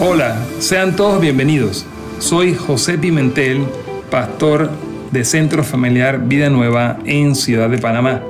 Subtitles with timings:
[0.00, 1.84] Hola, sean todos bienvenidos.
[2.20, 3.66] Soy José Pimentel,
[4.12, 4.70] pastor
[5.10, 8.22] de Centro Familiar Vida Nueva en Ciudad de Panamá.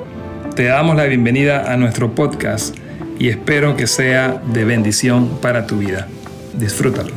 [0.55, 2.75] Te damos la bienvenida a nuestro podcast
[3.19, 6.07] y espero que sea de bendición para tu vida.
[6.55, 7.13] Disfrútalo.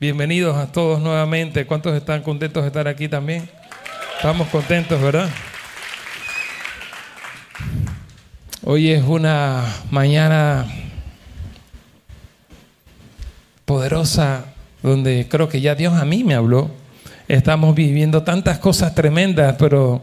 [0.00, 1.66] Bienvenidos a todos nuevamente.
[1.66, 3.48] ¿Cuántos están contentos de estar aquí también?
[4.16, 5.28] Estamos contentos, ¿verdad?
[8.64, 10.66] Hoy es una mañana
[13.64, 14.46] poderosa
[14.82, 16.68] donde creo que ya Dios a mí me habló.
[17.28, 20.02] Estamos viviendo tantas cosas tremendas, pero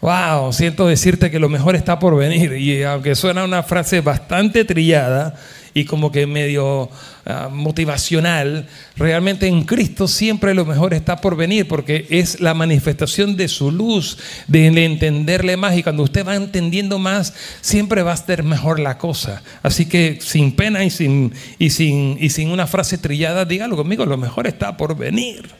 [0.00, 2.52] wow, siento decirte que lo mejor está por venir.
[2.52, 5.34] Y aunque suena una frase bastante trillada,
[5.76, 6.88] y como que medio
[7.26, 8.66] ah, motivacional,
[8.96, 13.70] realmente en Cristo siempre lo mejor está por venir porque es la manifestación de su
[13.70, 14.16] luz,
[14.46, 18.96] de entenderle más y cuando usted va entendiendo más, siempre va a ser mejor la
[18.96, 19.42] cosa.
[19.62, 24.06] Así que sin pena y sin, y sin, y sin una frase trillada, dígalo conmigo,
[24.06, 25.50] lo mejor está por venir.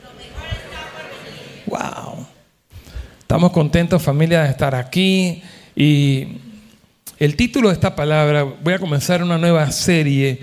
[1.67, 2.27] Wow.
[3.21, 5.43] Estamos contentos familia de estar aquí
[5.77, 6.39] y
[7.19, 10.41] el título de esta palabra, voy a comenzar una nueva serie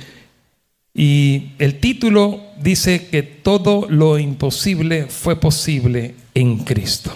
[0.93, 7.13] y el título dice que todo lo imposible fue posible en Cristo.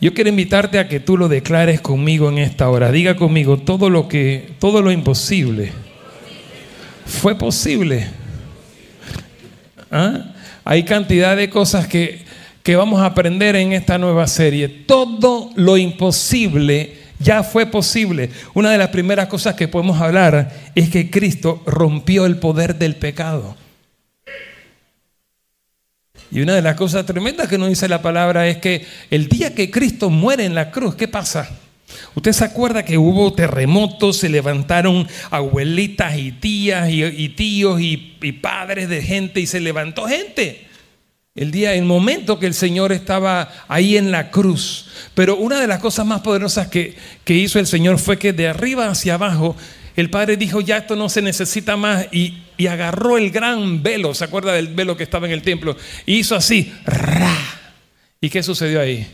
[0.00, 2.92] Yo quiero invitarte a que tú lo declares conmigo en esta hora.
[2.92, 5.72] Diga conmigo todo lo que todo lo imposible
[7.06, 8.06] fue posible.
[9.90, 10.34] ¿Ah?
[10.64, 12.22] Hay cantidad de cosas que,
[12.62, 14.68] que vamos a aprender en esta nueva serie.
[14.68, 18.30] Todo lo imposible ya fue posible.
[18.54, 22.96] Una de las primeras cosas que podemos hablar es que Cristo rompió el poder del
[22.96, 23.56] pecado.
[26.30, 29.54] Y una de las cosas tremendas que nos dice la palabra es que el día
[29.54, 31.48] que Cristo muere en la cruz, ¿qué pasa?
[32.14, 38.32] Usted se acuerda que hubo terremotos, se levantaron abuelitas y tías y, tíos y, y
[38.32, 40.66] padres de gente y se levantó gente.
[41.36, 44.86] El día, el momento que el Señor estaba ahí en la cruz.
[45.14, 46.96] Pero una de las cosas más poderosas que,
[47.26, 49.54] hizo el Señor fue que de arriba hacia abajo,
[49.96, 54.24] el Padre dijo, ya esto no se necesita más, y, agarró el gran velo, ¿se
[54.24, 55.76] acuerda del velo que estaba en el templo?
[56.06, 57.36] Y hizo así, ¡ra!
[58.18, 59.06] ¿Y qué sucedió ahí?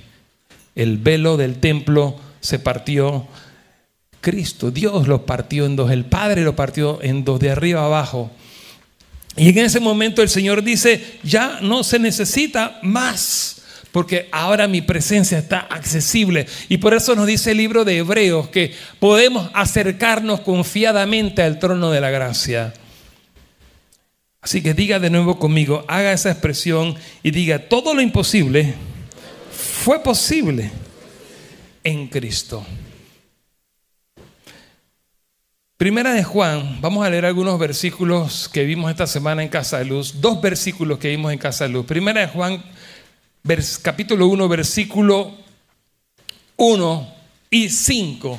[0.76, 3.26] El velo del templo se partió.
[4.20, 8.30] Cristo, Dios lo partió en dos, el Padre lo partió en dos, de arriba abajo.
[9.36, 14.82] Y en ese momento el Señor dice, ya no se necesita más, porque ahora mi
[14.82, 16.46] presencia está accesible.
[16.68, 21.90] Y por eso nos dice el libro de Hebreos que podemos acercarnos confiadamente al trono
[21.90, 22.74] de la gracia.
[24.42, 28.74] Así que diga de nuevo conmigo, haga esa expresión y diga, todo lo imposible
[29.52, 30.70] fue posible
[31.84, 32.66] en Cristo.
[35.82, 39.86] Primera de Juan, vamos a leer algunos versículos que vimos esta semana en Casa de
[39.86, 41.86] Luz, dos versículos que vimos en Casa de Luz.
[41.86, 42.62] Primera de Juan,
[43.82, 45.34] capítulo 1, versículo
[46.56, 47.14] 1
[47.50, 48.38] y 5.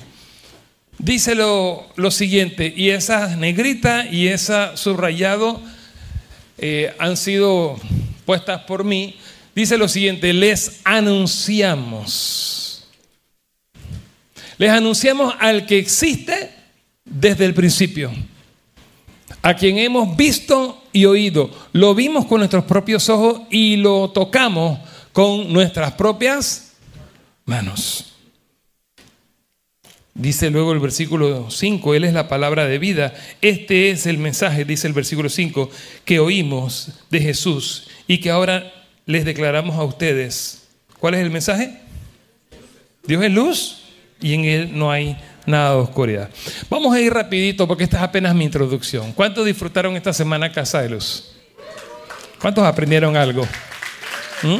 [0.99, 5.61] Dice lo, siguiente, y esa negrita y esa subrayado
[6.57, 7.75] eh, han sido
[8.25, 9.17] puestas por mí.
[9.53, 12.87] Dice lo siguiente, les anunciamos.
[14.57, 16.62] Les anunciamos al que existe
[17.13, 18.11] desde el principio,
[19.41, 21.49] a quien hemos visto y oído.
[21.71, 24.79] Lo vimos con nuestros propios ojos y lo tocamos
[25.11, 26.73] con nuestras propias
[27.45, 28.09] manos.
[30.15, 33.15] Dice luego el versículo 5, Él es la palabra de vida.
[33.41, 35.69] Este es el mensaje, dice el versículo 5,
[36.05, 38.71] que oímos de Jesús y que ahora
[39.05, 40.67] les declaramos a ustedes.
[40.99, 41.79] ¿Cuál es el mensaje?
[43.05, 43.83] Dios es luz
[44.21, 46.29] y en Él no hay nada de oscuridad.
[46.69, 49.11] Vamos a ir rapidito porque esta es apenas mi introducción.
[49.13, 51.33] ¿Cuántos disfrutaron esta semana Casa de Luz?
[52.39, 53.43] ¿Cuántos aprendieron algo?
[54.41, 54.57] ¿Mm?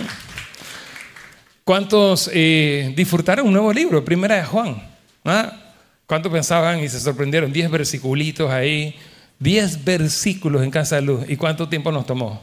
[1.64, 4.82] ¿Cuántos eh, disfrutaron un nuevo libro, Primera de Juan?
[5.24, 5.60] ¿Ah?
[6.06, 7.52] ¿Cuántos pensaban y se sorprendieron?
[7.52, 8.96] Diez versiculitos ahí,
[9.40, 11.26] diez versículos en Casa de Luz.
[11.28, 12.42] ¿Y cuánto tiempo nos tomó?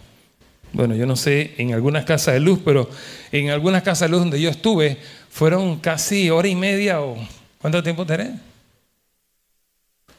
[0.73, 2.89] Bueno, yo no sé en algunas casas de luz, pero
[3.33, 4.99] en algunas casas de luz donde yo estuve
[5.29, 7.17] fueron casi hora y media o
[7.61, 8.41] ¿Cuánto tiempo tenés?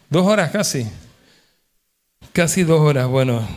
[0.10, 0.88] Dos horas casi.
[2.34, 3.08] Casi dos horas.
[3.08, 3.48] Bueno,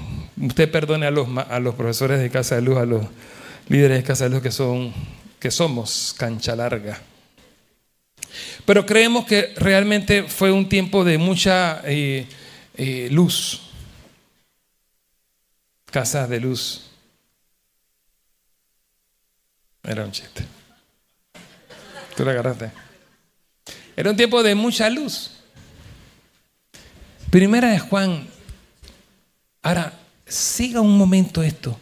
[0.41, 3.05] usted perdone a los, a los profesores de Casa de Luz, a los
[3.69, 4.93] líderes de Casa de Luz que, son,
[5.39, 6.99] que somos cancha larga.
[8.65, 12.27] Pero creemos que realmente fue un tiempo de mucha eh,
[12.77, 13.61] eh, luz.
[15.91, 16.91] Casa de luz.
[19.83, 20.43] Era un chiste.
[22.17, 22.84] Tú lo agarraste.
[23.97, 25.31] Era un tiempo de mucha luz.
[27.31, 28.27] Primera de Juan.
[29.63, 29.93] Ahora,
[30.27, 31.79] siga un momento esto.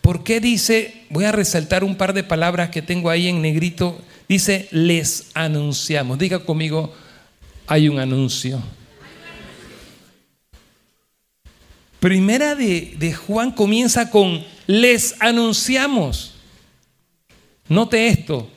[0.00, 4.00] ¿Por qué dice, voy a resaltar un par de palabras que tengo ahí en negrito,
[4.28, 6.18] dice, les anunciamos.
[6.18, 6.94] Diga conmigo,
[7.66, 8.62] hay un anuncio.
[12.00, 16.34] Primera de, de Juan comienza con, les anunciamos.
[17.68, 18.48] Note esto.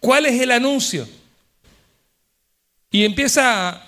[0.00, 1.08] ¿Cuál es el anuncio?
[2.90, 3.82] Y empieza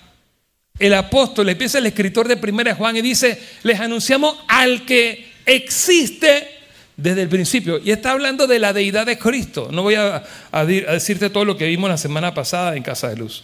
[0.77, 6.47] el apóstol, empieza el escritor de Primera Juan y dice, les anunciamos al que existe
[6.97, 7.79] desde el principio.
[7.83, 9.69] Y está hablando de la deidad de Cristo.
[9.71, 13.17] No voy a, a decirte todo lo que vimos la semana pasada en Casa de
[13.17, 13.43] Luz.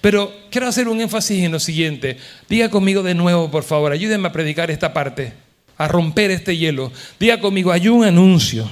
[0.00, 2.16] Pero quiero hacer un énfasis en lo siguiente.
[2.48, 5.32] Diga conmigo de nuevo, por favor, ayúdenme a predicar esta parte,
[5.76, 6.92] a romper este hielo.
[7.18, 8.70] Diga conmigo, hay un anuncio.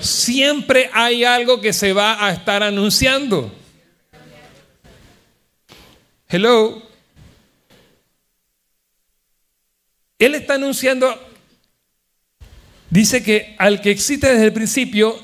[0.00, 3.52] Siempre hay algo que se va a estar anunciando.
[6.28, 6.82] Hello.
[10.18, 11.16] Él está anunciando,
[12.90, 15.16] dice que al que existe desde el principio,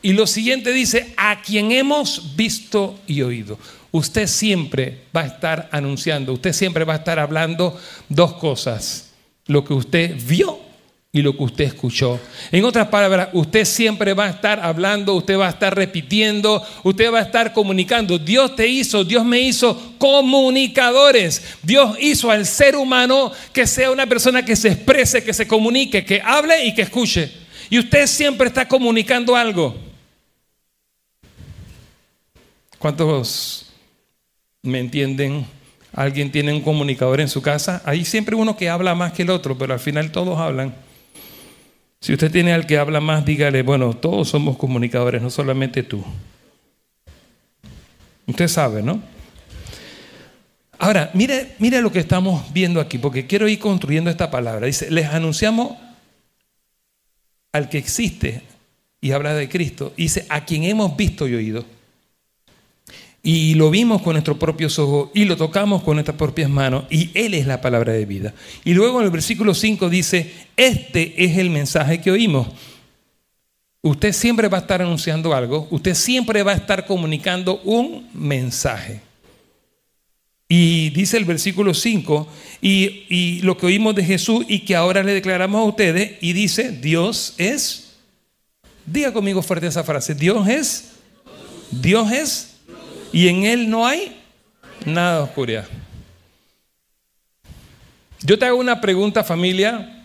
[0.00, 3.58] y lo siguiente dice, a quien hemos visto y oído.
[3.90, 7.78] Usted siempre va a estar anunciando, usted siempre va a estar hablando
[8.08, 9.10] dos cosas,
[9.46, 10.67] lo que usted vio
[11.18, 12.20] y lo que usted escuchó.
[12.52, 17.12] En otras palabras, usted siempre va a estar hablando, usted va a estar repitiendo, usted
[17.12, 18.18] va a estar comunicando.
[18.18, 21.42] Dios te hizo, Dios me hizo comunicadores.
[21.62, 26.04] Dios hizo al ser humano que sea una persona que se exprese, que se comunique,
[26.04, 27.32] que hable y que escuche.
[27.68, 29.76] Y usted siempre está comunicando algo.
[32.78, 33.66] ¿Cuántos
[34.62, 35.46] me entienden?
[35.92, 37.82] ¿Alguien tiene un comunicador en su casa?
[37.84, 40.87] Hay siempre uno que habla más que el otro, pero al final todos hablan.
[42.00, 46.04] Si usted tiene al que habla más, dígale, bueno, todos somos comunicadores, no solamente tú.
[48.26, 49.02] Usted sabe, ¿no?
[50.78, 54.66] Ahora, mire, mire lo que estamos viendo aquí, porque quiero ir construyendo esta palabra.
[54.66, 55.76] Dice, les anunciamos
[57.52, 58.42] al que existe
[59.00, 59.92] y habla de Cristo.
[59.96, 61.77] Dice, a quien hemos visto y oído
[63.22, 67.10] y lo vimos con nuestros propios ojos y lo tocamos con nuestras propias manos y
[67.14, 68.34] Él es la palabra de vida.
[68.64, 72.48] Y luego en el versículo 5 dice, este es el mensaje que oímos.
[73.82, 79.00] Usted siempre va a estar anunciando algo, usted siempre va a estar comunicando un mensaje.
[80.48, 82.26] Y dice el versículo 5,
[82.62, 86.32] y, y lo que oímos de Jesús y que ahora le declaramos a ustedes, y
[86.32, 87.96] dice, Dios es,
[88.86, 90.92] diga conmigo fuerte esa frase, Dios es,
[91.70, 92.47] Dios es
[93.12, 94.20] y en Él no hay
[94.84, 95.66] nada de oscuridad.
[98.20, 100.04] Yo te hago una pregunta familia.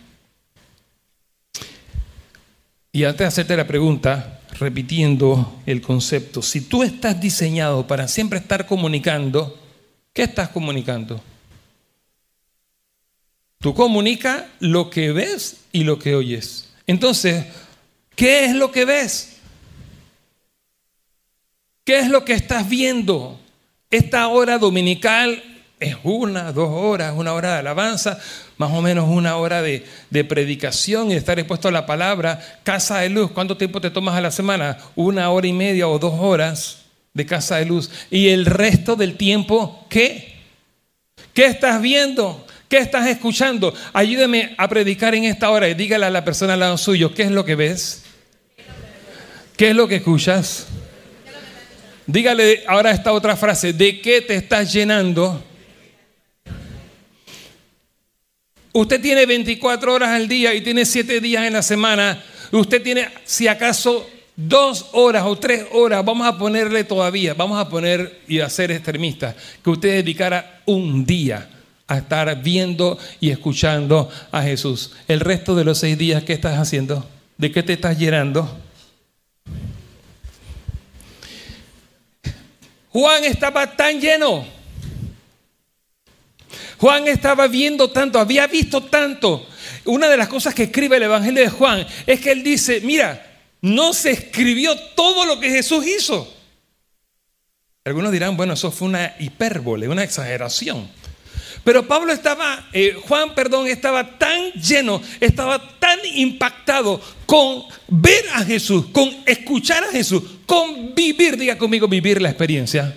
[2.91, 8.37] Y antes de hacerte la pregunta, repitiendo el concepto, si tú estás diseñado para siempre
[8.37, 9.59] estar comunicando,
[10.13, 11.21] ¿qué estás comunicando?
[13.59, 16.69] Tú comunicas lo que ves y lo que oyes.
[16.85, 17.45] Entonces,
[18.15, 19.32] ¿qué es lo que ves?
[21.83, 23.39] ¿Qué es lo que estás viendo?
[23.91, 25.43] Esta hora dominical
[25.81, 28.17] es una, dos horas, una hora de alabanza,
[28.57, 29.83] más o menos una hora de,
[30.23, 32.39] predicación y estar expuesto a la palabra.
[32.63, 34.77] Casa de luz, ¿cuánto tiempo te tomas a la semana?
[34.95, 36.83] Una hora y media o dos horas
[37.13, 37.91] de casa de luz.
[38.09, 40.35] Y el resto del tiempo, ¿qué?
[41.33, 42.47] ¿Qué estás viendo?
[42.69, 43.73] ¿Qué estás escuchando?
[43.91, 47.23] Ayúdame a predicar en esta hora y dígale a la persona al lado suyo, ¿qué
[47.23, 48.03] es lo que ves?
[49.57, 50.67] ¿Qué es lo que escuchas?
[52.05, 55.41] Dígale ahora esta otra frase, ¿de qué te estás llenando?
[58.73, 62.21] Usted tiene 24 horas al día y tiene 7 días en la semana.
[62.51, 67.69] Usted tiene, si acaso, dos horas o tres horas, vamos a ponerle todavía, vamos a
[67.69, 71.49] poner y a ser extremistas, que usted dedicara un día
[71.87, 74.91] a estar viendo y escuchando a Jesús.
[75.07, 77.07] El resto de los seis días, ¿qué estás haciendo?
[77.37, 78.59] ¿De qué te estás llenando?
[82.93, 84.45] Juan estaba tan lleno.
[86.77, 89.47] Juan estaba viendo tanto, había visto tanto.
[89.85, 93.41] Una de las cosas que escribe el Evangelio de Juan es que él dice, mira,
[93.61, 96.31] no se escribió todo lo que Jesús hizo.
[97.83, 100.87] Algunos dirán, bueno, eso fue una hipérbole, una exageración.
[101.63, 108.43] Pero Pablo estaba, eh, Juan, perdón, estaba tan lleno, estaba tan impactado con ver a
[108.43, 112.93] Jesús, con escuchar a Jesús, con vivir, diga conmigo, vivir la experiencia.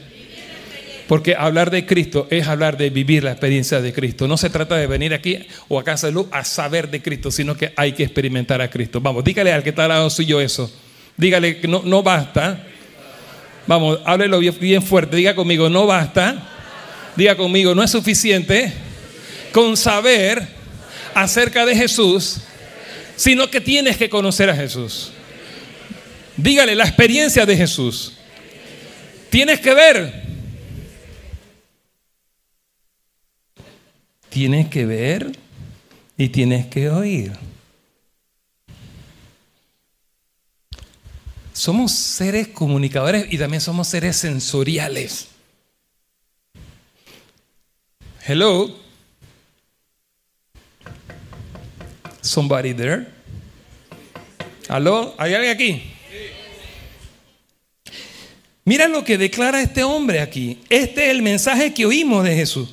[1.07, 4.27] Porque hablar de Cristo es hablar de vivir la experiencia de Cristo.
[4.27, 7.31] No se trata de venir aquí o a casa de luz a saber de Cristo,
[7.31, 9.01] sino que hay que experimentar a Cristo.
[9.01, 10.69] Vamos, dígale al que está al lado suyo eso.
[11.17, 12.67] Dígale que no, no basta.
[13.69, 15.17] Vamos, háblelo bien, bien fuerte.
[15.17, 16.56] Diga conmigo, no basta
[17.17, 18.73] Diga conmigo, no es suficiente
[19.53, 20.47] con saber
[21.15, 22.43] acerca de Jesús,
[23.17, 25.13] sino que tienes que conocer a Jesús.
[26.37, 28.13] Dígale la experiencia de Jesús.
[29.31, 30.27] Tienes que ver.
[34.29, 35.33] Tienes que ver
[36.19, 37.33] y tienes que oír.
[41.55, 45.29] Somos seres comunicadores y también somos seres sensoriales.
[48.29, 48.75] Hello.
[52.23, 53.07] Somebody there?
[54.69, 55.15] ¿Aló?
[55.17, 55.93] ¿Hay alguien aquí?
[58.65, 60.59] Mira lo que declara este hombre aquí.
[60.69, 62.69] Este es el mensaje que oímos de Jesús.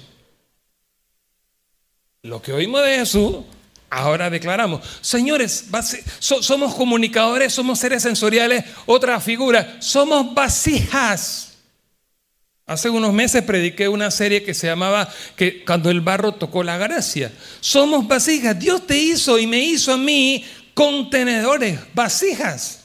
[2.24, 3.38] Lo que oímos de Jesús,
[3.92, 4.82] ahora declaramos.
[5.02, 5.66] Señores,
[6.20, 11.53] somos comunicadores, somos seres sensoriales, otra figura, somos vasijas.
[12.66, 16.78] Hace unos meses prediqué una serie que se llamaba que cuando el barro tocó la
[16.78, 17.32] gracia.
[17.60, 18.58] Somos vasijas.
[18.58, 22.80] Dios te hizo y me hizo a mí contenedores, vasijas.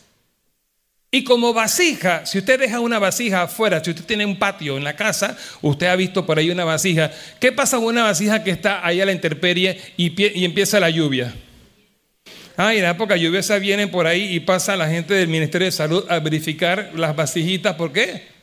[1.11, 4.85] Y como vasija, si usted deja una vasija afuera, si usted tiene un patio en
[4.85, 8.51] la casa, usted ha visto por ahí una vasija, ¿qué pasa con una vasija que
[8.51, 11.35] está ahí a la intemperie y, empieza la lluvia?
[12.59, 15.65] Ah, y en la época lluviosa vienen por ahí y pasa la gente del Ministerio
[15.65, 17.77] de Salud a verificar las vasijitas.
[17.77, 18.38] ¿Por qué?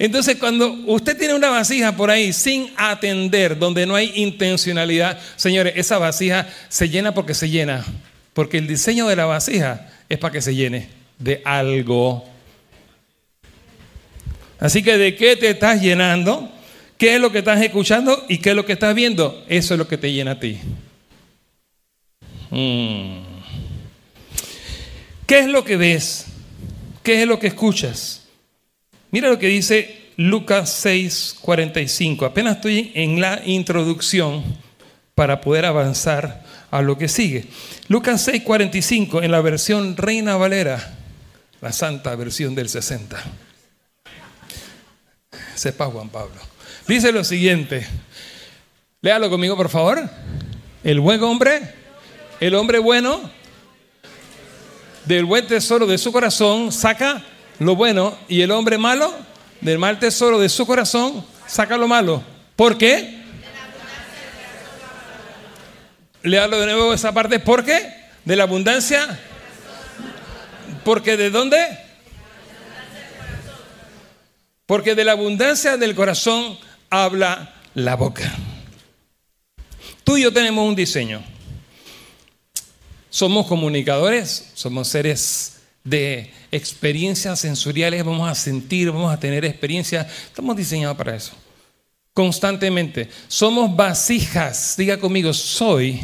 [0.00, 5.74] Entonces, cuando usted tiene una vasija por ahí sin atender, donde no hay intencionalidad, señores,
[5.76, 7.84] esa vasija se llena porque se llena.
[8.32, 10.88] Porque el diseño de la vasija es para que se llene
[11.18, 12.26] de algo.
[14.58, 16.50] Así que de qué te estás llenando,
[16.96, 19.78] qué es lo que estás escuchando y qué es lo que estás viendo, eso es
[19.78, 20.60] lo que te llena a ti.
[22.48, 23.18] Mm.
[25.26, 26.24] ¿Qué es lo que ves?
[27.02, 28.19] ¿Qué es lo que escuchas?
[29.10, 32.24] Mira lo que dice Lucas 6, 45.
[32.24, 34.44] Apenas estoy en la introducción
[35.14, 37.46] para poder avanzar a lo que sigue.
[37.88, 40.96] Lucas 6, 45 en la versión Reina Valera,
[41.60, 43.20] la santa versión del 60.
[45.56, 46.40] Sepa Juan Pablo.
[46.86, 47.86] Dice lo siguiente.
[49.02, 50.08] Léalo conmigo, por favor.
[50.84, 51.60] El buen hombre,
[52.38, 53.28] el hombre bueno,
[55.04, 57.24] del buen tesoro de su corazón saca
[57.60, 59.14] lo bueno y el hombre malo,
[59.60, 62.22] del mal tesoro de su corazón saca lo malo.
[62.56, 63.20] ¿Por qué?
[66.22, 67.38] Le hablo de nuevo esa parte.
[67.38, 67.86] ¿Por qué?
[68.24, 69.20] De la abundancia.
[70.84, 71.58] Porque de dónde?
[74.64, 78.32] Porque de la abundancia del corazón habla la boca.
[80.02, 81.22] Tú y yo tenemos un diseño.
[83.10, 90.06] Somos comunicadores, somos seres de experiencias sensoriales, vamos a sentir, vamos a tener experiencias.
[90.26, 91.34] Estamos diseñados para eso
[92.12, 93.08] constantemente.
[93.28, 94.74] Somos vasijas.
[94.76, 96.00] Diga conmigo, soy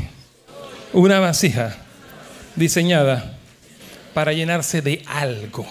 [0.93, 1.77] una vasija
[2.55, 3.39] diseñada
[4.15, 5.67] para llenarse de algo.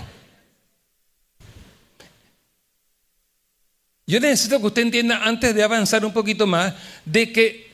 [4.07, 7.73] Yo necesito que usted entienda, antes de avanzar un poquito más, de que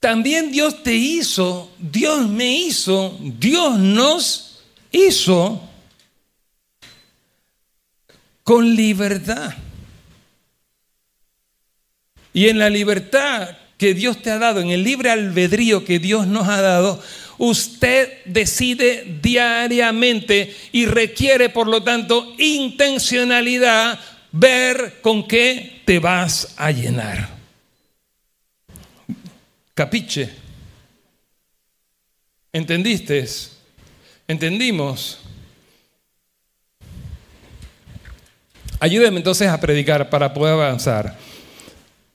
[0.00, 4.49] también Dios te hizo, Dios me hizo, Dios nos
[4.90, 5.68] hizo
[8.42, 9.54] con libertad.
[12.32, 16.26] Y en la libertad que Dios te ha dado, en el libre albedrío que Dios
[16.26, 17.02] nos ha dado,
[17.38, 23.98] usted decide diariamente y requiere, por lo tanto, intencionalidad
[24.32, 27.30] ver con qué te vas a llenar.
[29.74, 30.30] Capiche.
[32.52, 33.26] ¿Entendiste?
[34.30, 35.18] ¿Entendimos?
[38.78, 41.18] Ayúdeme entonces a predicar para poder avanzar.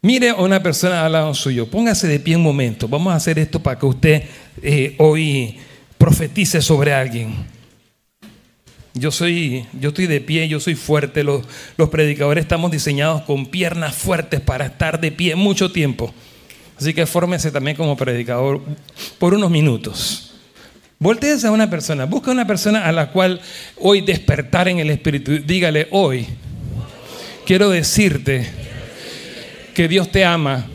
[0.02, 2.88] Mire a una persona al lado suyo, póngase de pie un momento.
[2.88, 4.24] Vamos a hacer esto para que usted
[4.62, 5.58] eh, hoy
[5.98, 7.36] profetice sobre alguien.
[8.94, 11.22] Yo soy, yo estoy de pie, yo soy fuerte.
[11.22, 11.46] Los,
[11.76, 16.14] los predicadores estamos diseñados con piernas fuertes para estar de pie mucho tiempo.
[16.78, 18.62] Así que fórmese también como predicador
[19.20, 20.35] por unos minutos.
[21.06, 23.40] Voltéese a una persona, busca una persona a la cual
[23.78, 25.34] hoy despertar en el espíritu.
[25.34, 26.26] Dígale, hoy
[27.46, 28.50] quiero decirte
[29.76, 30.66] que Dios te ama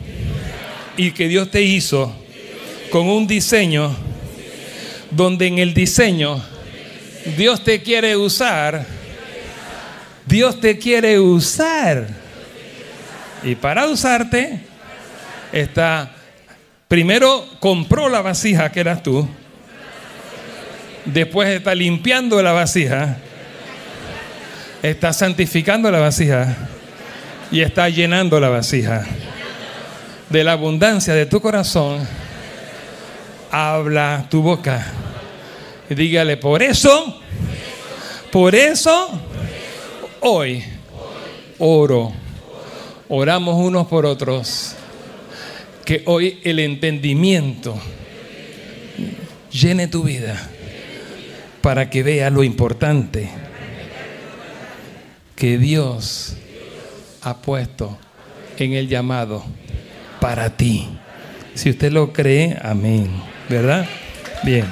[0.95, 2.15] y que Dios te hizo
[2.91, 3.93] con un diseño
[5.09, 6.41] donde en el diseño
[7.35, 8.85] Dios te quiere usar.
[10.25, 12.07] Dios te quiere usar.
[13.43, 14.61] Y para usarte
[15.51, 16.09] está,
[16.87, 19.27] primero compró la vasija que eras tú,
[21.05, 23.17] después está limpiando la vasija,
[24.81, 26.69] está santificando la vasija
[27.51, 29.05] Y está llenando la vasija.
[30.29, 32.07] De la abundancia de tu corazón,
[33.51, 34.87] habla tu boca.
[35.89, 37.21] Y dígale, por eso,
[38.31, 39.09] por eso,
[40.21, 40.63] hoy
[41.59, 42.13] oro.
[43.09, 44.75] Oramos unos por otros.
[45.83, 47.77] Que hoy el entendimiento
[49.51, 50.50] llene tu vida
[51.61, 53.29] para que vea lo importante
[55.35, 56.35] que Dios
[57.21, 57.97] ha puesto
[58.57, 59.43] en el llamado
[60.19, 60.87] para ti.
[61.55, 63.09] Si usted lo cree, amén.
[63.49, 63.87] ¿Verdad?
[64.43, 64.65] Bien.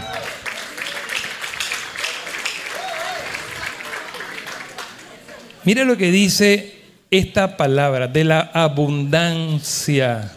[5.65, 6.75] Mire lo que dice
[7.11, 10.31] esta palabra de la abundancia.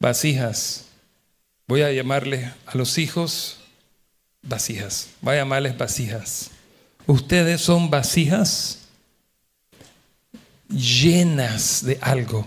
[0.00, 0.86] Vasijas.
[1.66, 3.58] Voy a llamarles a los hijos
[4.42, 5.08] vasijas.
[5.20, 6.50] Voy a llamarles vasijas.
[7.06, 8.88] Ustedes son vasijas
[10.68, 12.46] llenas de algo.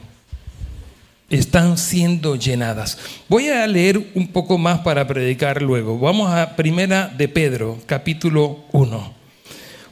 [1.30, 2.98] Están siendo llenadas.
[3.30, 5.98] Voy a leer un poco más para predicar luego.
[5.98, 9.14] Vamos a Primera de Pedro, capítulo 1.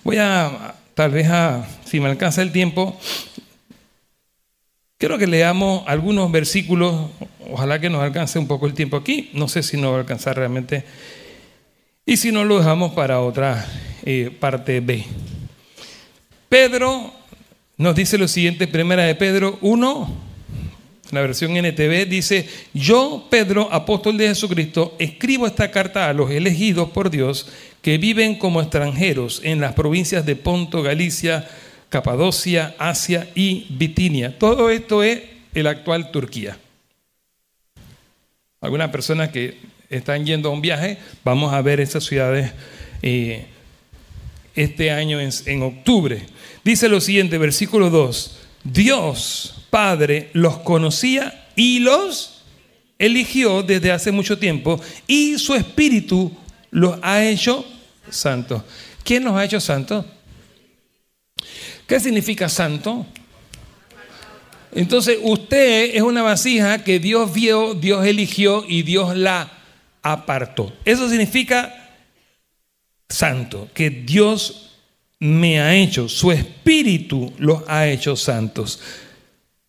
[0.04, 3.00] Voy a, tal vez a, si me alcanza el tiempo,
[4.98, 7.10] quiero que leamos algunos versículos.
[7.52, 9.30] Ojalá que nos alcance un poco el tiempo aquí.
[9.34, 10.84] No sé si nos va a alcanzar realmente.
[12.06, 13.66] Y si no, lo dejamos para otra
[14.04, 15.06] eh, parte B.
[16.50, 17.14] Pedro
[17.78, 20.18] nos dice lo siguiente, primera de Pedro 1,
[21.12, 26.90] la versión NTV dice, yo, Pedro, apóstol de Jesucristo, escribo esta carta a los elegidos
[26.90, 27.48] por Dios
[27.82, 31.48] que viven como extranjeros en las provincias de Ponto, Galicia,
[31.88, 34.38] Capadocia, Asia y Bitinia.
[34.38, 35.22] Todo esto es
[35.54, 36.58] el actual Turquía.
[38.62, 39.58] Algunas personas que
[39.90, 42.52] están yendo a un viaje, vamos a ver esas ciudades
[43.02, 43.48] eh,
[44.54, 46.26] este año en, octubre.
[46.64, 52.44] Dice lo siguiente, versículo 2, Dios Padre los conocía y los
[52.98, 56.32] eligió desde hace mucho tiempo y su espíritu
[56.72, 57.66] los ha hecho
[58.10, 58.64] santos.
[59.04, 60.06] ¿Quién los ha hecho santos?
[61.88, 63.06] ¿Qué significa santo?
[64.74, 69.52] Entonces usted es una vasija que Dios vio, Dios eligió y Dios la
[70.02, 70.74] apartó.
[70.86, 71.98] Eso significa
[73.08, 74.78] santo, que Dios
[75.20, 78.80] me ha hecho, su espíritu los ha hecho santos.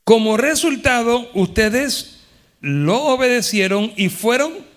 [0.04, 2.20] Como resultado, ustedes
[2.60, 4.70] lo obedecieron y fueron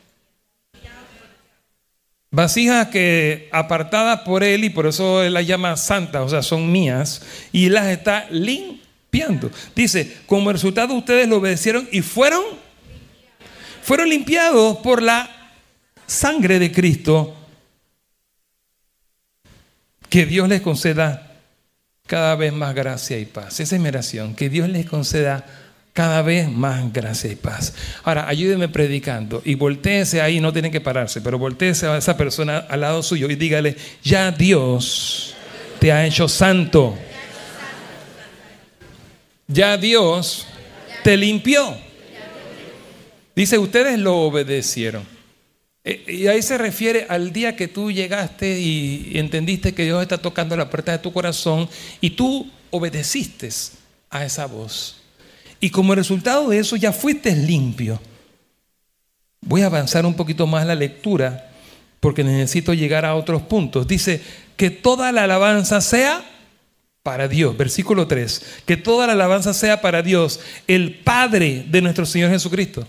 [2.32, 6.72] vasijas que apartadas por él y por eso él las llama santas, o sea, son
[6.72, 8.83] mías, y las está limpiando.
[9.76, 12.44] Dice, como resultado ustedes lo obedecieron y fueron
[13.84, 15.30] fueron limpiados por la
[16.08, 17.36] sangre de Cristo
[20.10, 21.34] que Dios les conceda
[22.08, 23.60] cada vez más gracia y paz.
[23.60, 25.46] Esa es mi oración, que Dios les conceda
[25.92, 27.74] cada vez más gracia y paz.
[28.04, 32.60] Ahora, ayúdeme predicando y volteese ahí, no tienen que pararse, pero volteese a esa persona
[32.70, 35.36] al lado suyo y dígale, ya Dios
[35.80, 36.98] te ha hecho santo.
[39.54, 40.48] Ya Dios
[41.04, 41.78] te limpió.
[43.36, 45.06] Dice, ustedes lo obedecieron.
[45.84, 50.18] Eh, y ahí se refiere al día que tú llegaste y entendiste que Dios está
[50.18, 51.70] tocando la puerta de tu corazón
[52.02, 53.50] y tú obedeciste
[54.10, 54.98] a esa voz.
[55.60, 58.02] Y como resultado de eso ya fuiste limpio.
[59.42, 61.52] Voy a avanzar un poquito más la lectura
[62.00, 63.88] porque necesito llegar a otros puntos.
[63.88, 64.22] Dice
[64.58, 66.24] que toda la alabanza sea
[67.04, 67.56] para Dios.
[67.56, 68.42] Versículo 3.
[68.66, 72.88] Que toda la alabanza sea para Dios, el Padre de nuestro Señor Jesucristo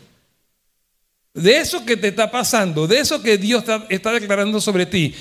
[1.35, 5.14] de eso que te está pasando, de eso que Dios está, declarando sobre ti,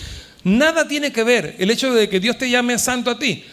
[0.44, 3.44] nada tiene que ver el hecho de que Dios te llame santo a ti.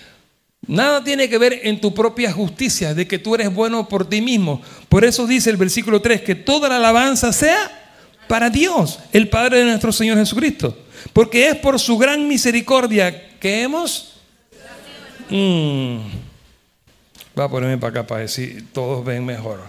[0.67, 4.21] Nada tiene que ver en tu propia justicia, de que tú eres bueno por ti
[4.21, 4.61] mismo.
[4.91, 7.95] Por eso dice el versículo 3, que toda la alabanza sea
[8.29, 10.77] para Dios, el Padre de nuestro Señor Jesucristo.
[11.15, 14.10] Porque es por su gran misericordia que hemos...
[15.31, 15.99] Mm.
[17.39, 19.61] Va a ponerme para acá para decir, todos ven mejor.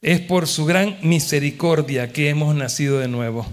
[0.00, 3.46] Es por su gran misericordia que hemos nacido de nuevo.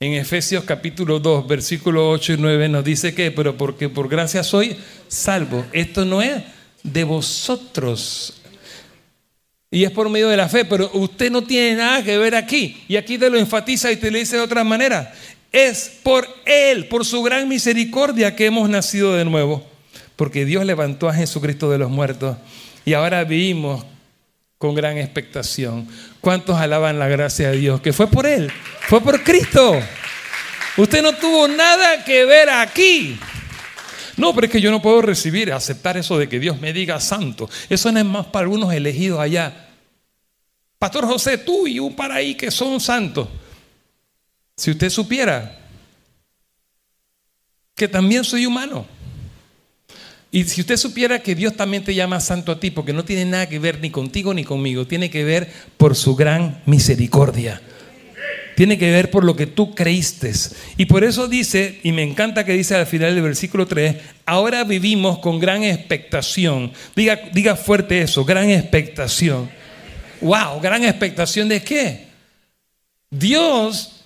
[0.00, 4.42] En Efesios capítulo 2, versículo 8 y 9 nos dice que, pero porque por gracia
[4.42, 4.76] soy
[5.08, 5.64] salvo.
[5.72, 6.42] Esto no es
[6.82, 8.34] de vosotros.
[9.70, 12.84] Y es por medio de la fe, pero usted no tiene nada que ver aquí.
[12.88, 15.14] Y aquí te lo enfatiza y te lo dice de otra manera.
[15.52, 19.75] Es por Él, por su gran misericordia que hemos nacido de nuevo.
[20.16, 22.36] Porque Dios levantó a Jesucristo de los muertos.
[22.84, 23.84] Y ahora vivimos
[24.58, 25.86] con gran expectación.
[26.20, 27.80] ¿Cuántos alaban la gracia de Dios?
[27.80, 28.50] Que fue por Él,
[28.88, 29.78] fue por Cristo.
[30.76, 33.18] Usted no tuvo nada que ver aquí.
[34.16, 37.00] No, pero es que yo no puedo recibir, aceptar eso de que Dios me diga
[37.00, 37.50] santo.
[37.68, 39.68] Eso no es más para algunos elegidos allá.
[40.78, 43.28] Pastor José, tú y un para ahí que son santos.
[44.56, 45.58] Si usted supiera
[47.74, 48.86] que también soy humano.
[50.30, 53.24] Y si usted supiera que Dios también te llama santo a ti, porque no tiene
[53.24, 57.62] nada que ver ni contigo ni conmigo, tiene que ver por su gran misericordia.
[58.56, 60.32] Tiene que ver por lo que tú creíste.
[60.78, 64.64] Y por eso dice, y me encanta que dice al final del versículo 3, ahora
[64.64, 66.72] vivimos con gran expectación.
[66.94, 69.50] Diga, diga fuerte eso, gran expectación.
[70.22, 72.06] Wow, gran expectación de qué?
[73.10, 74.04] Dios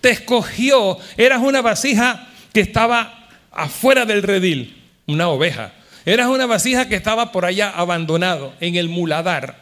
[0.00, 4.77] te escogió, eras una vasija que estaba afuera del redil,
[5.08, 5.72] una oveja.
[6.04, 9.58] Eras una vasija que estaba por allá abandonado, en el muladar.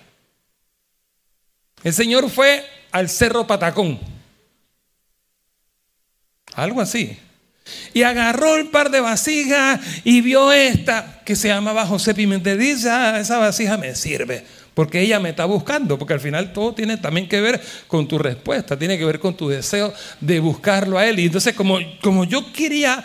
[1.82, 3.98] El Señor fue al cerro Patacón.
[6.54, 7.18] Algo así.
[7.94, 12.58] Y agarró el par de vasijas y vio esta que se llamaba José Pimentel.
[12.58, 14.44] Dice, ah, esa vasija me sirve.
[14.74, 18.18] Porque ella me está buscando, porque al final todo tiene también que ver con tu
[18.18, 21.18] respuesta, tiene que ver con tu deseo de buscarlo a Él.
[21.18, 23.02] Y entonces como, como yo quería,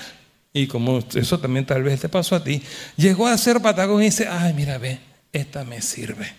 [0.54, 2.62] y como eso también tal vez te pasó a ti,
[2.98, 5.00] llegó a ser Patagón y dice, ay, mira, ve,
[5.32, 6.34] esta me sirve.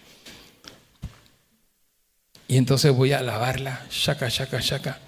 [2.48, 4.98] Y entonces voy a lavarla, chaca, chaca, chaca.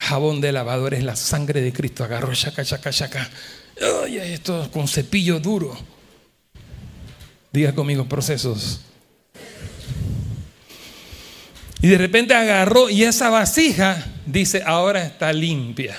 [0.00, 2.02] Jabón de lavador es la sangre de Cristo.
[2.02, 3.30] Agarró, chaca, chaca, chaca.
[4.02, 5.78] Ay, esto con cepillo duro.
[7.52, 8.80] Diga conmigo, procesos.
[11.80, 15.96] Y de repente agarró y esa vasija, dice, ahora está limpia.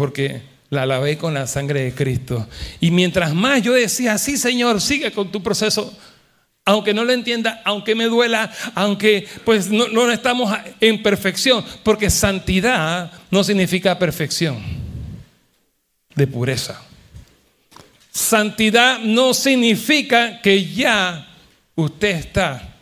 [0.00, 2.48] Porque la lavé con la sangre de Cristo.
[2.80, 5.94] Y mientras más yo decía, sí Señor, sigue con tu proceso,
[6.64, 12.08] aunque no lo entienda, aunque me duela, aunque pues no, no estamos en perfección, porque
[12.08, 14.56] santidad no significa perfección,
[16.14, 16.80] de pureza.
[18.10, 21.28] Santidad no significa que ya
[21.74, 22.74] usted está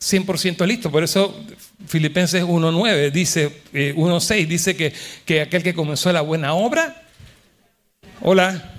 [0.00, 0.90] 100% listo.
[0.90, 1.38] Por eso
[1.86, 4.92] Filipenses 1.9 dice, 1.6 eh, dice que,
[5.24, 7.02] que aquel que comenzó la buena obra,
[8.20, 8.72] hola,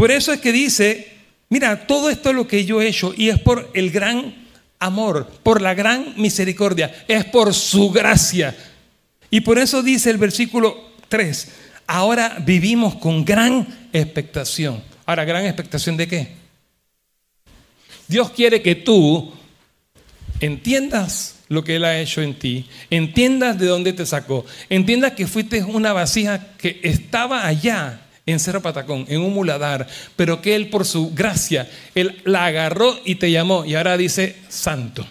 [0.00, 1.08] Por eso es que dice,
[1.50, 4.34] mira, todo esto es lo que yo he hecho y es por el gran
[4.78, 8.56] amor, por la gran misericordia, es por su gracia.
[9.28, 11.48] Y por eso dice el versículo 3,
[11.86, 14.82] ahora vivimos con gran expectación.
[15.04, 16.39] Ahora, gran expectación de qué?
[18.10, 19.32] Dios quiere que tú
[20.40, 25.28] entiendas lo que Él ha hecho en ti, entiendas de dónde te sacó, entiendas que
[25.28, 30.70] fuiste una vasija que estaba allá en Cerro Patacón, en un muladar, pero que Él
[30.70, 35.06] por su gracia, Él la agarró y te llamó y ahora dice santo.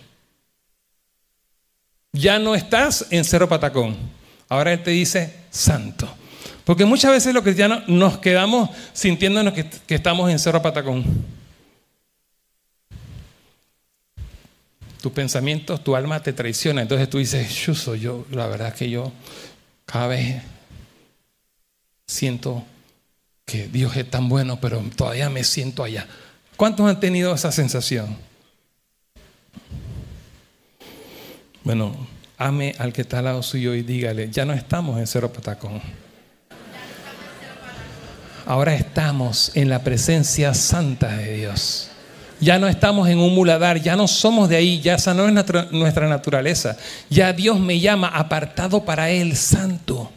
[2.12, 3.96] Ya no estás en Cerro Patacón.
[4.50, 6.14] Ahora Él te dice santo.
[6.66, 11.39] Porque muchas veces los cristianos nos quedamos sintiéndonos que, estamos en Cerro Patacón.
[15.02, 16.82] Tus pensamientos, tu alma te traiciona.
[16.82, 19.12] Entonces tú dices, yo soy yo, la verdad que yo
[19.86, 20.42] cada vez
[22.06, 22.64] siento
[23.46, 26.08] que Dios es tan bueno, pero todavía me siento allá.
[26.56, 28.18] ¿Cuántos han tenido esa sensación?
[31.64, 31.96] Bueno,
[32.38, 35.82] ame al que está al lado suyo y dígale, ya no estamos en Cerro Patacón.
[38.46, 41.89] Ahora estamos en la presencia santa de Dios.
[42.40, 45.34] Ya no estamos en un muladar, ya no somos de ahí, ya esa no es
[45.72, 46.78] nuestra naturaleza.
[47.10, 50.12] Ya Dios me llama apartado para Él, santo.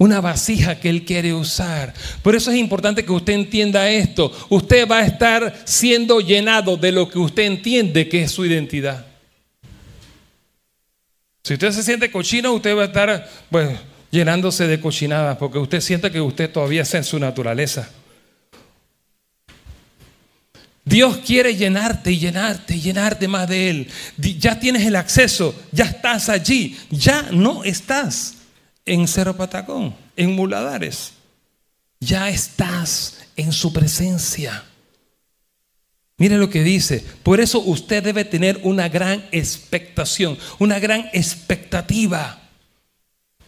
[0.00, 1.92] Una vasija que Él quiere usar.
[2.22, 4.32] Por eso es importante que usted entienda esto.
[4.48, 9.04] Usted va a estar siendo llenado de lo que usted entiende que es su identidad.
[11.42, 13.70] Si usted se siente cochino, usted va a estar pues,
[14.12, 17.88] llenándose de cochinadas porque usted siente que usted todavía está en su naturaleza.
[20.88, 23.88] Dios quiere llenarte y llenarte y llenarte más de Él.
[24.16, 28.34] Ya tienes el acceso, ya estás allí, ya no estás
[28.86, 31.12] en Cerro Patacón, en Muladares.
[32.00, 34.64] Ya estás en su presencia.
[36.16, 37.04] Mire lo que dice.
[37.22, 42.40] Por eso usted debe tener una gran expectación, una gran expectativa.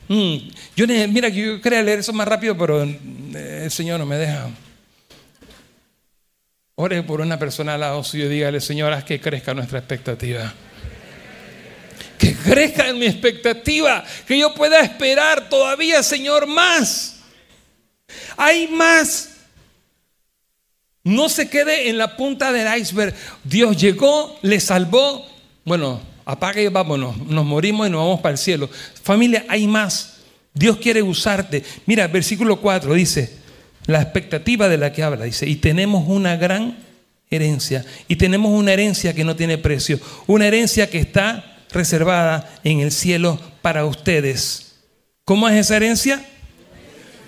[0.09, 0.37] Mm,
[0.76, 4.50] yo, mira, yo quería leer eso más rápido, pero eh, el Señor no me deja.
[6.82, 10.50] Ore por una persona al lado suyo y dígale, Señor, haz que crezca nuestra expectativa.
[12.16, 17.20] Que crezca en mi expectativa, que yo pueda esperar todavía, Señor, más.
[18.34, 19.28] Hay más
[21.04, 23.14] No se quede en la punta del iceberg.
[23.44, 25.26] Dios llegó, le salvó.
[25.66, 27.14] Bueno, apague y vámonos.
[27.26, 28.70] Nos morimos y nos vamos para el cielo.
[29.02, 30.20] Familia, hay más.
[30.54, 31.62] Dios quiere usarte.
[31.84, 33.39] Mira, versículo 4 dice,
[33.90, 36.79] la expectativa de la que habla, dice, y tenemos una gran
[37.31, 37.85] herencia.
[38.09, 40.00] Y tenemos una herencia que no tiene precio.
[40.26, 44.74] Una herencia que está reservada en el cielo para ustedes.
[45.24, 46.24] ¿Cómo es esa herencia?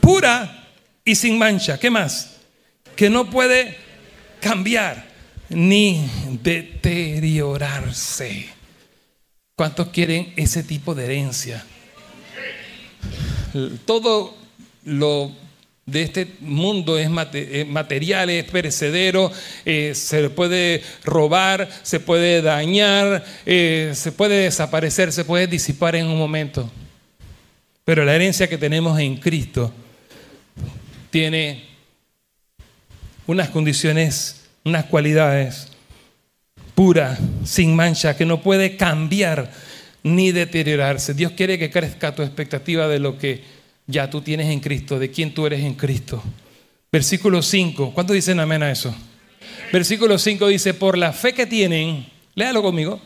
[0.01, 0.66] Pura
[1.05, 1.79] y sin mancha.
[1.79, 2.33] ¿Qué más?
[2.96, 3.77] que no puede
[4.40, 5.07] cambiar
[5.48, 6.09] ni
[6.42, 8.46] deteriorarse.
[9.57, 11.64] ¿Cuántos quieren ese tipo de herencia?
[13.85, 14.35] Todo
[14.85, 15.33] lo
[15.85, 19.33] de este mundo es material, es perecedero,
[19.64, 26.07] eh, se puede robar, se puede dañar, eh, se puede desaparecer, se puede disipar en
[26.07, 26.71] un momento.
[27.85, 29.73] Pero la herencia que tenemos en Cristo
[31.11, 31.64] tiene
[33.27, 35.68] unas condiciones, unas cualidades
[36.77, 39.51] puras, sin mancha, que no puede cambiar
[40.05, 41.12] ni deteriorarse.
[41.12, 43.42] Dios quiere que crezca tu expectativa de lo que
[43.87, 46.23] ya tú tienes en Cristo, de quién tú eres en Cristo.
[46.90, 48.95] Versículo 5, ¿cuántos dicen amén a eso?
[49.73, 53.01] Versículo 5 dice, por la fe que tienen, léalo conmigo,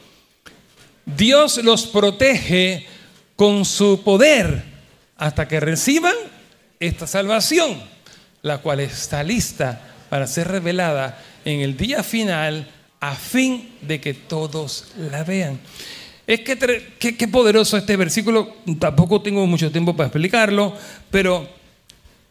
[1.05, 2.87] Dios los protege
[3.37, 4.65] con su poder
[5.17, 6.15] hasta que reciban
[6.81, 7.81] esta salvación,
[8.43, 12.69] la cual está lista para ser revelada en el día final
[13.01, 15.61] a fin de que todos la vean.
[16.27, 16.57] Es que
[16.99, 20.75] qué, poderoso este versículo, tampoco tengo mucho tiempo para explicarlo,
[21.11, 21.49] pero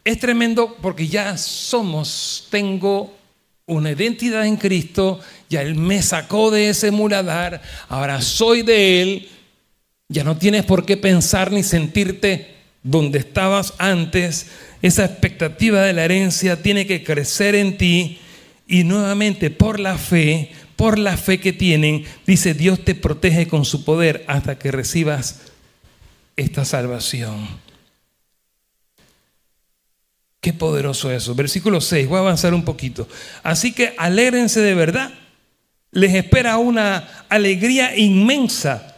[0.04, 3.16] es tremendo porque ya somos, tengo
[3.64, 9.28] una identidad en Cristo, ya Él me sacó de ese muladar, ahora soy de Él,
[10.08, 14.46] ya no tienes por qué pensar ni sentirte donde estabas antes,
[14.82, 18.20] esa expectativa de la herencia tiene que crecer en ti.
[18.68, 23.64] Y nuevamente por la fe, por la fe que tienen, dice Dios te protege con
[23.64, 25.40] su poder hasta que recibas
[26.36, 27.48] esta salvación.
[30.40, 31.34] Qué poderoso eso.
[31.34, 33.08] Versículo 6, voy a avanzar un poquito.
[33.42, 35.12] Así que alégrense de verdad.
[35.90, 38.96] Les espera una alegría inmensa,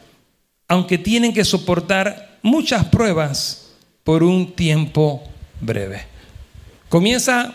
[0.67, 3.71] aunque tienen que soportar muchas pruebas
[4.05, 5.23] por un tiempo
[5.61, 6.03] breve.
[6.88, 7.55] Comienza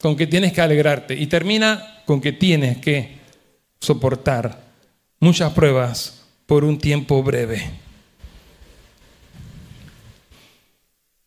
[0.00, 3.23] con que tienes que alegrarte y termina con que tienes que
[3.84, 4.64] soportar
[5.20, 7.70] muchas pruebas por un tiempo breve.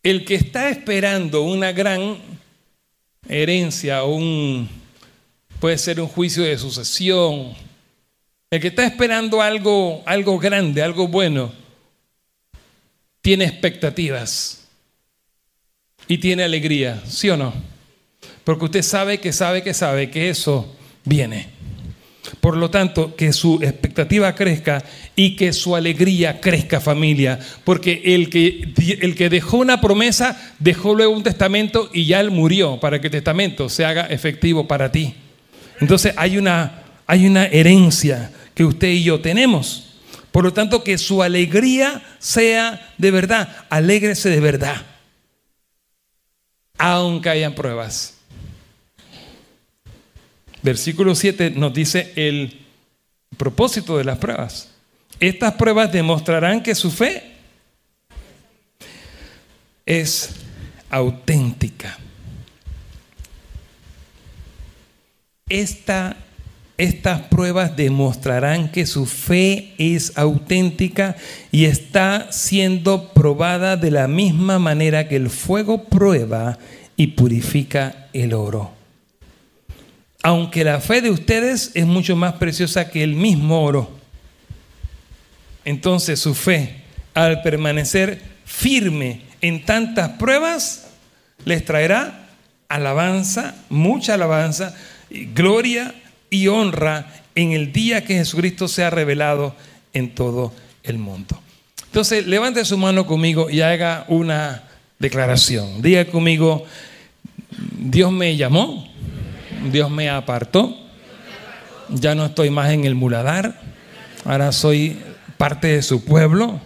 [0.03, 2.17] El que está esperando una gran
[3.27, 4.69] herencia un
[5.59, 7.53] puede ser un juicio de sucesión,
[8.49, 11.51] el que está esperando algo algo grande, algo bueno,
[13.21, 14.67] tiene expectativas
[16.07, 17.53] y tiene alegría, ¿sí o no?
[18.43, 21.56] Porque usted sabe que sabe que sabe que eso viene.
[22.39, 24.83] Por lo tanto, que su expectativa crezca
[25.15, 27.39] y que su alegría crezca familia.
[27.63, 32.31] Porque el que, el que dejó una promesa, dejó luego un testamento y ya él
[32.31, 35.15] murió para que el testamento se haga efectivo para ti.
[35.79, 39.83] Entonces hay una, hay una herencia que usted y yo tenemos.
[40.31, 43.49] Por lo tanto, que su alegría sea de verdad.
[43.69, 44.85] Alégrese de verdad
[46.77, 48.16] aunque hayan pruebas.
[50.67, 52.59] Versículo 7 nos dice el
[53.37, 54.69] propósito de las pruebas.
[55.21, 57.23] Estas pruebas demostrarán que su fe
[59.85, 60.31] es
[60.89, 61.97] auténtica.
[65.47, 66.17] Esta
[66.77, 71.15] estas pruebas demostrarán que su fe es auténtica
[71.49, 76.59] y está siendo probada de la misma manera que el fuego prueba
[76.97, 78.76] y purifica el oro.
[80.27, 83.89] Aunque la fe de ustedes es mucho más preciosa que el mismo oro,
[85.63, 86.81] entonces su fe,
[87.13, 90.89] al permanecer firme en tantas pruebas,
[91.45, 92.27] les traerá
[92.67, 94.75] alabanza, mucha alabanza,
[95.33, 95.95] gloria,
[96.29, 99.55] y honra en el día que Jesucristo sea revelado
[99.93, 101.39] en todo el mundo.
[101.85, 104.63] Entonces, levante su mano conmigo y haga una
[104.99, 105.81] declaración.
[105.81, 106.65] Diga conmigo,
[107.79, 108.96] Dios me llamó,
[109.71, 110.75] Dios me apartó,
[111.89, 113.59] ya no estoy más en el muladar,
[114.25, 114.99] ahora soy
[115.37, 116.59] parte de su pueblo.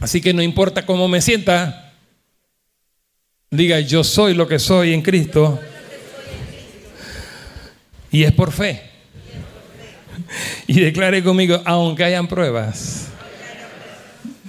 [0.00, 1.92] Así que no importa cómo me sienta,
[3.50, 5.58] diga, yo soy lo que soy en Cristo
[8.10, 8.82] y es por fe.
[10.66, 13.08] Y declare conmigo, aunque hayan pruebas.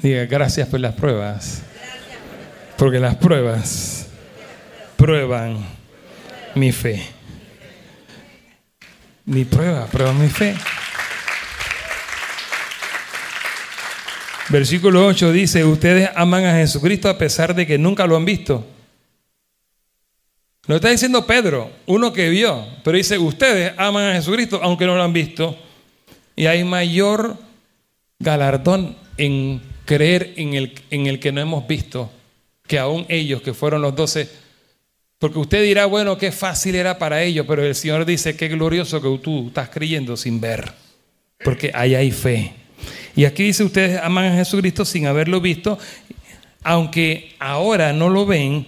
[0.02, 1.62] Diga, gracias por las pruebas.
[2.78, 4.08] Porque las pruebas
[4.96, 5.77] prueban
[6.58, 7.02] mi fe.
[9.26, 10.56] Mi prueba, prueba mi fe.
[14.50, 18.66] Versículo 8 dice, ustedes aman a Jesucristo a pesar de que nunca lo han visto.
[20.68, 24.96] Lo está diciendo Pedro, uno que vio, pero dice, ustedes aman a Jesucristo aunque no
[24.96, 25.58] lo han visto.
[26.36, 27.38] Y hay mayor
[28.20, 32.12] galardón en creer en el, en el que no hemos visto
[32.68, 34.30] que aún ellos, que fueron los doce.
[35.20, 39.02] Porque usted dirá, bueno, qué fácil era para ellos, pero el Señor dice, qué glorioso
[39.02, 40.72] que tú estás creyendo sin ver,
[41.44, 42.54] porque ahí hay fe.
[43.16, 45.80] Y aquí dice, ustedes aman a Jesucristo sin haberlo visto,
[46.64, 48.68] aunque ahora no lo ven,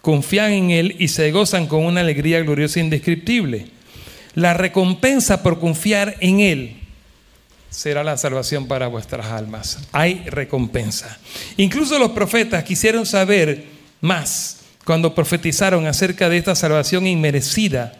[0.00, 3.66] confían en Él y se gozan con una alegría gloriosa e indescriptible.
[4.34, 6.76] La recompensa por confiar en Él
[7.68, 9.86] será la salvación para vuestras almas.
[9.92, 11.18] Hay recompensa.
[11.58, 13.66] Incluso los profetas quisieron saber
[14.00, 17.92] más cuando profetizaron acerca de esta salvación inmerecida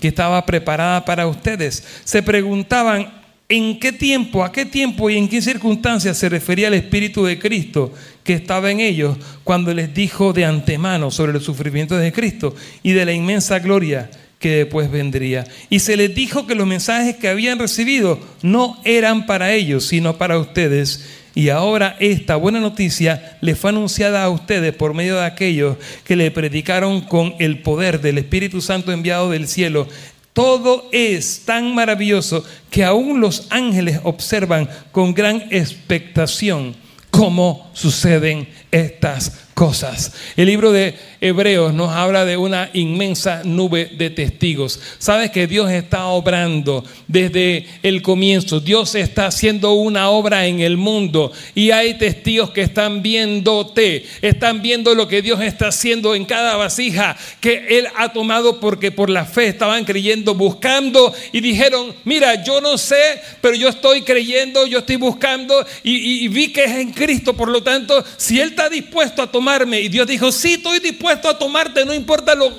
[0.00, 1.84] que estaba preparada para ustedes.
[2.04, 6.74] Se preguntaban, ¿En qué tiempo, a qué tiempo y en qué circunstancias se refería el
[6.74, 7.92] Espíritu de Cristo
[8.22, 12.92] que estaba en ellos cuando les dijo de antemano sobre los sufrimientos de Cristo y
[12.92, 15.46] de la inmensa gloria que después vendría?
[15.68, 20.16] Y se les dijo que los mensajes que habían recibido no eran para ellos, sino
[20.16, 21.04] para ustedes.
[21.34, 26.14] Y ahora esta buena noticia les fue anunciada a ustedes por medio de aquellos que
[26.14, 29.88] le predicaron con el poder del Espíritu Santo enviado del cielo,
[30.32, 36.74] todo es tan maravilloso que aún los ángeles observan con gran expectación
[37.10, 40.12] cómo suceden estas cosas.
[40.36, 44.80] El libro de Hebreos nos habla de una inmensa nube de testigos.
[44.98, 48.60] Sabes que Dios está obrando desde el comienzo.
[48.60, 54.60] Dios está haciendo una obra en el mundo y hay testigos que están viéndote, están
[54.60, 59.08] viendo lo que Dios está haciendo en cada vasija que Él ha tomado porque por
[59.08, 64.66] la fe estaban creyendo, buscando y dijeron, mira, yo no sé, pero yo estoy creyendo,
[64.66, 67.34] yo estoy buscando y, vi que es en Cristo.
[67.34, 71.28] Por lo tanto, si Él está dispuesto a tomar y Dios dijo, sí, estoy dispuesto
[71.28, 72.50] a tomarte, no importa lo,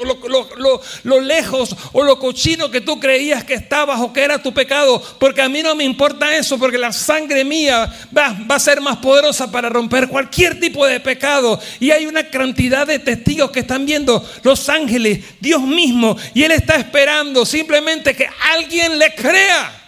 [1.04, 5.02] lo, lejos o lo cochino que tú creías que estabas o que era tu pecado,
[5.20, 8.82] porque a mí no me importa eso, porque la sangre mía va, va a ser
[8.82, 11.60] más poderosa para romper cualquier tipo de pecado.
[11.80, 16.52] Y hay una cantidad de testigos que están viendo los ángeles, Dios mismo, y Él
[16.52, 19.82] está esperando simplemente que alguien le crea.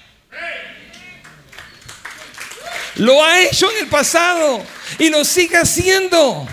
[2.96, 4.64] Lo ha hecho en el pasado
[4.98, 6.48] y lo sigue haciendo.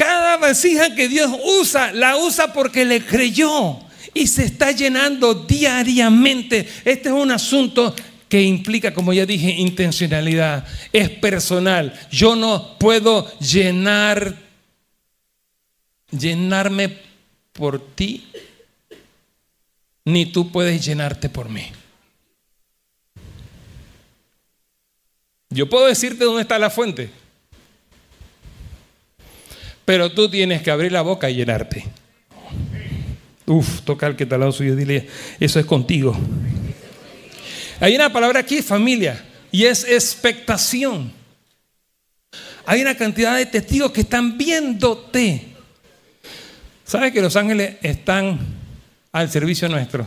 [0.00, 3.78] Cada vasija que Dios usa, la usa porque le creyó
[4.14, 6.66] y se está llenando diariamente.
[6.86, 7.94] Este es un asunto
[8.26, 10.66] que implica, como ya dije, intencionalidad.
[10.90, 11.92] Es personal.
[12.10, 14.38] Yo no puedo llenar,
[16.10, 16.96] llenarme
[17.52, 18.26] por ti,
[20.06, 21.66] ni tú puedes llenarte por mí.
[25.50, 27.10] Yo puedo decirte dónde está la fuente,
[29.90, 31.84] pero tú tienes que abrir la boca y llenarte.
[33.44, 35.08] Uf, toca al que está al lado suyo dile,
[35.40, 36.16] eso es contigo.
[37.80, 41.12] Hay una palabra aquí, familia, y es expectación.
[42.66, 45.48] Hay una cantidad de testigos que están viéndote.
[46.84, 48.38] ¿Sabes que los ángeles están
[49.10, 50.06] al servicio nuestro?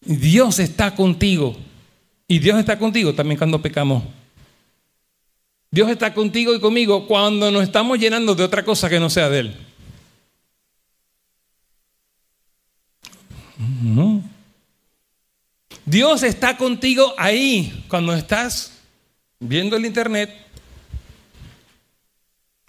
[0.00, 1.56] Dios está contigo.
[2.26, 4.02] Y Dios está contigo también cuando pecamos.
[5.70, 9.28] Dios está contigo y conmigo cuando nos estamos llenando de otra cosa que no sea
[9.28, 9.56] de Él.
[15.84, 18.72] Dios está contigo ahí cuando estás
[19.38, 20.34] viendo el internet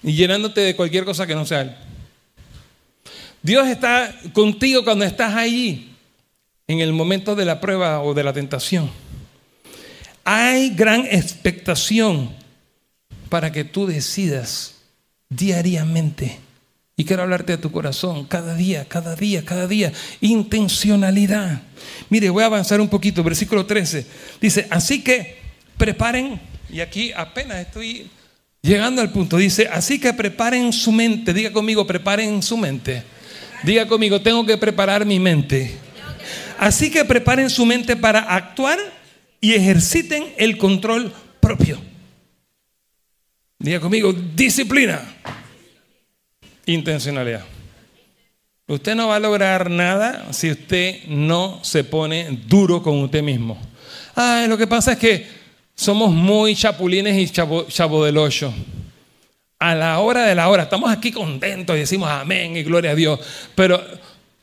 [0.03, 1.75] y llenándote de cualquier cosa que no sea Él.
[3.41, 5.95] Dios está contigo cuando estás ahí
[6.67, 8.91] en el momento de la prueba o de la tentación.
[10.23, 12.35] Hay gran expectación
[13.29, 14.75] para que tú decidas
[15.29, 16.39] diariamente.
[16.99, 19.93] Y quiero hablarte de tu corazón, cada día, cada día, cada día.
[20.19, 21.61] Intencionalidad.
[22.09, 23.23] Mire, voy a avanzar un poquito.
[23.23, 24.07] Versículo 13.
[24.41, 25.37] Dice, así que
[25.77, 28.09] preparen, y aquí apenas estoy
[28.63, 29.37] llegando al punto.
[29.37, 31.33] Dice, así que preparen su mente.
[31.33, 33.03] Diga conmigo, preparen su mente.
[33.61, 35.77] Diga conmigo, tengo que preparar mi mente.
[36.57, 38.79] Así que preparen su mente para actuar
[39.39, 41.79] y ejerciten el control propio.
[43.59, 45.01] Diga conmigo, disciplina.
[46.65, 47.43] Intencionalidad.
[48.67, 53.57] Usted no va a lograr nada si usted no se pone duro con usted mismo.
[54.13, 55.27] Ay, lo que pasa es que
[55.73, 58.53] somos muy chapulines y chavo, del ocho.
[59.59, 60.63] A la hora de la hora.
[60.63, 63.19] Estamos aquí contentos y decimos amén y gloria a Dios.
[63.55, 63.83] Pero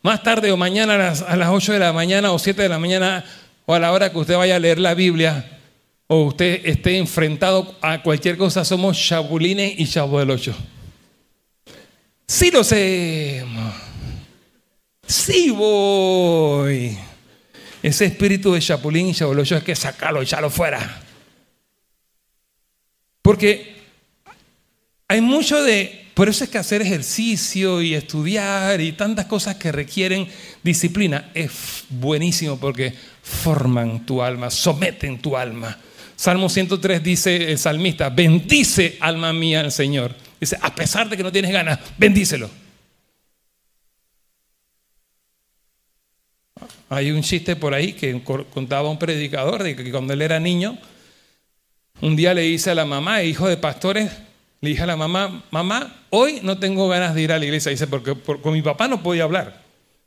[0.03, 2.69] más tarde o mañana a las, a las 8 de la mañana o 7 de
[2.69, 3.25] la mañana
[3.65, 5.54] o a la hora que usted vaya a leer la Biblia
[6.15, 10.55] o usted esté enfrentado a cualquier cosa, somos chabulines y chavo del 8.
[12.29, 13.45] Sí lo sé.
[15.05, 16.97] Sí voy.
[17.83, 21.03] Ese espíritu de chapulín y chavo del 8 es que sacarlo, echarlo fuera.
[23.21, 23.75] Porque
[25.09, 26.01] hay mucho de...
[26.15, 30.29] Por eso es que hacer ejercicio y estudiar y tantas cosas que requieren
[30.63, 35.77] disciplina es buenísimo porque forman tu alma, someten tu alma.
[36.17, 40.15] Salmo 103 dice el salmista, bendice alma mía al Señor.
[40.41, 42.51] Dice, a pesar de que no tienes ganas, bendícelo.
[46.89, 50.79] Hay un chiste por ahí que contaba un predicador de que cuando él era niño,
[52.01, 54.11] un día le dice a la mamá, hijo de pastores,
[54.61, 57.71] le dije a la mamá, mamá, hoy no tengo ganas de ir a la iglesia.
[57.71, 59.63] Dice, porque, con mi papá no podía hablar.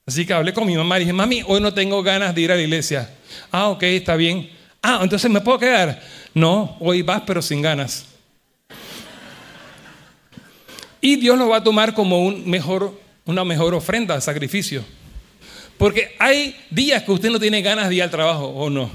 [0.06, 2.52] Así que hablé con mi mamá y dije, mami, hoy no tengo ganas de ir
[2.52, 3.10] a la iglesia.
[3.52, 4.50] Ah, ok, está bien.
[4.82, 6.02] Ah, entonces me puedo quedar.
[6.34, 8.06] No, hoy vas pero sin ganas.
[11.02, 14.84] Y Dios lo va a tomar como una mejor ofrenda, sacrificio.
[15.78, 18.90] Porque hay días que usted no tiene ganas de ir al trabajo, ¿o no?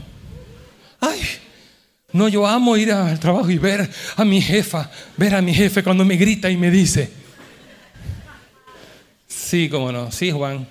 [1.01, 1.20] Ay,
[2.12, 5.83] no, yo amo ir al trabajo y ver a mi jefa, ver a mi jefe
[5.83, 7.11] cuando me grita y me dice.
[9.26, 10.66] Sí, cómo no, sí, Juan.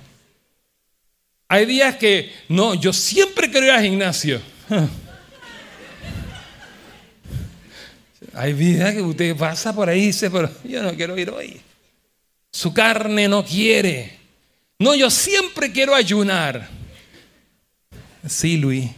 [1.48, 4.42] Hay días que, no, yo siempre quiero ir al gimnasio.
[8.34, 11.60] Hay días que usted pasa por ahí y dice, pero yo no quiero ir hoy.
[12.52, 14.18] Su carne no quiere.
[14.80, 16.70] No, yo siempre quiero ayunar.
[18.28, 18.90] Sí, Luis.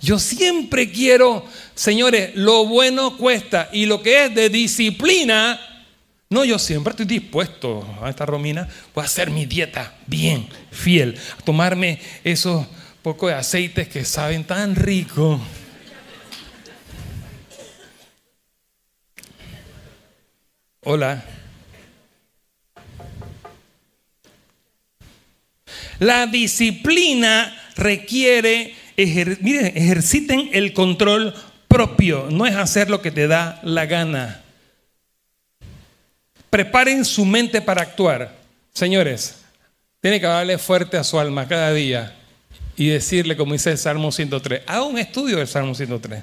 [0.00, 5.58] Yo siempre quiero, señores, lo bueno cuesta y lo que es de disciplina
[6.28, 11.16] no, yo siempre estoy dispuesto a esta Romina, voy a hacer mi dieta bien, fiel,
[11.38, 12.66] a tomarme esos
[13.06, 15.40] pocos de aceites que saben tan rico.
[20.82, 21.22] Hola.
[26.00, 31.32] La disciplina requiere, miren, ejerciten el control
[31.68, 34.42] propio, no es hacer lo que te da la gana.
[36.50, 38.34] Preparen su mente para actuar.
[38.74, 39.42] Señores,
[40.00, 42.15] tiene que hablarle fuerte a su alma cada día
[42.76, 46.22] y decirle, como dice el Salmo 103, haga un estudio del Salmo 103.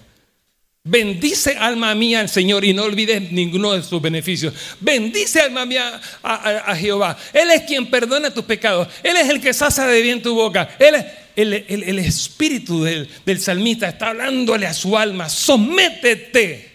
[0.85, 4.53] Bendice alma mía al Señor y no olvides ninguno de sus beneficios.
[4.81, 7.17] Bendice alma mía a, Jehová.
[7.31, 8.89] Él es quien perdona tus pecados.
[9.01, 10.75] Él es el que sacia de bien tu boca.
[10.77, 11.05] Él es
[11.37, 13.87] el, espíritu del, del salmista.
[13.87, 15.29] Está hablándole a su alma.
[15.29, 16.73] Sométete.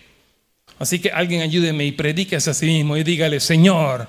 [0.78, 4.08] Así que alguien ayúdeme y predíquese a sí mismo y dígale, Señor,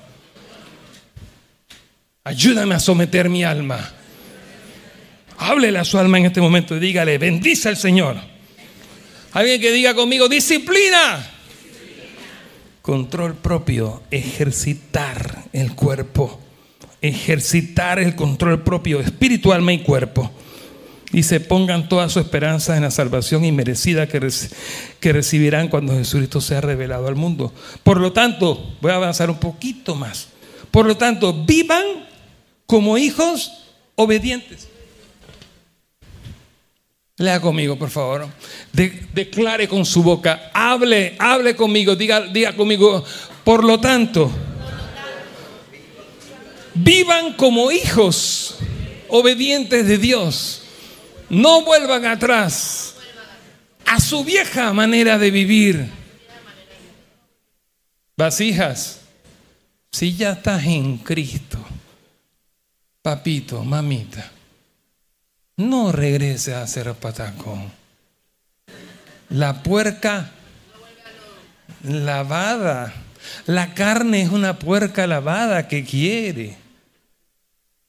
[2.24, 3.92] ayúdame a someter mi alma.
[5.40, 8.16] Háblele a su alma en este momento y dígale, bendice al Señor.
[9.32, 11.26] Alguien que diga conmigo, disciplina.
[12.82, 16.38] Control propio, ejercitar el cuerpo,
[17.00, 20.30] ejercitar el control propio, espíritu, alma y cuerpo.
[21.10, 24.20] Dice, pongan toda su esperanza en la salvación inmerecida que,
[25.00, 27.50] que recibirán cuando Jesucristo sea revelado al mundo.
[27.82, 30.28] Por lo tanto, voy a avanzar un poquito más.
[30.70, 31.84] Por lo tanto, vivan
[32.66, 33.50] como hijos
[33.94, 34.69] obedientes.
[37.20, 38.28] Lea conmigo, por favor.
[38.72, 40.50] declare con su boca.
[40.54, 41.94] Hable, hable conmigo.
[41.94, 43.04] Diga, diga conmigo.
[43.44, 44.30] Por lo tanto,
[46.72, 48.56] vivan como hijos
[49.08, 50.62] obedientes de Dios
[51.28, 52.94] no vuelvan atrás
[53.84, 55.90] a su vieja manera de vivir.
[58.16, 59.00] Vasijas,
[59.92, 61.58] si ya estás en Cristo,
[63.02, 64.32] papito, mamita,
[65.60, 67.70] no regreses a hacer patacón.
[69.28, 70.30] La puerca
[71.84, 72.92] lavada.
[73.46, 76.56] La carne es una puerca lavada que quiere.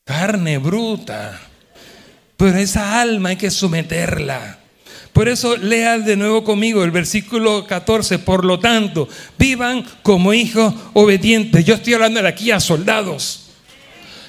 [0.03, 1.39] Carne bruta.
[2.37, 4.59] Pero esa alma hay que someterla.
[5.13, 8.19] Por eso lea de nuevo conmigo el versículo 14.
[8.19, 9.07] Por lo tanto,
[9.37, 11.65] vivan como hijos obedientes.
[11.65, 13.40] Yo estoy hablando aquí a soldados.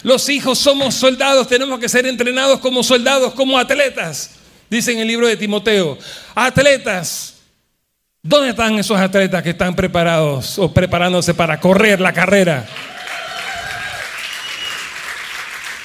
[0.02, 4.30] Los hijos somos soldados, tenemos que ser entrenados como soldados, como atletas.
[4.68, 5.98] Dice en el libro de Timoteo,
[6.34, 7.34] atletas.
[8.22, 12.66] ¿Dónde están esos atletas que están preparados o preparándose para correr la carrera?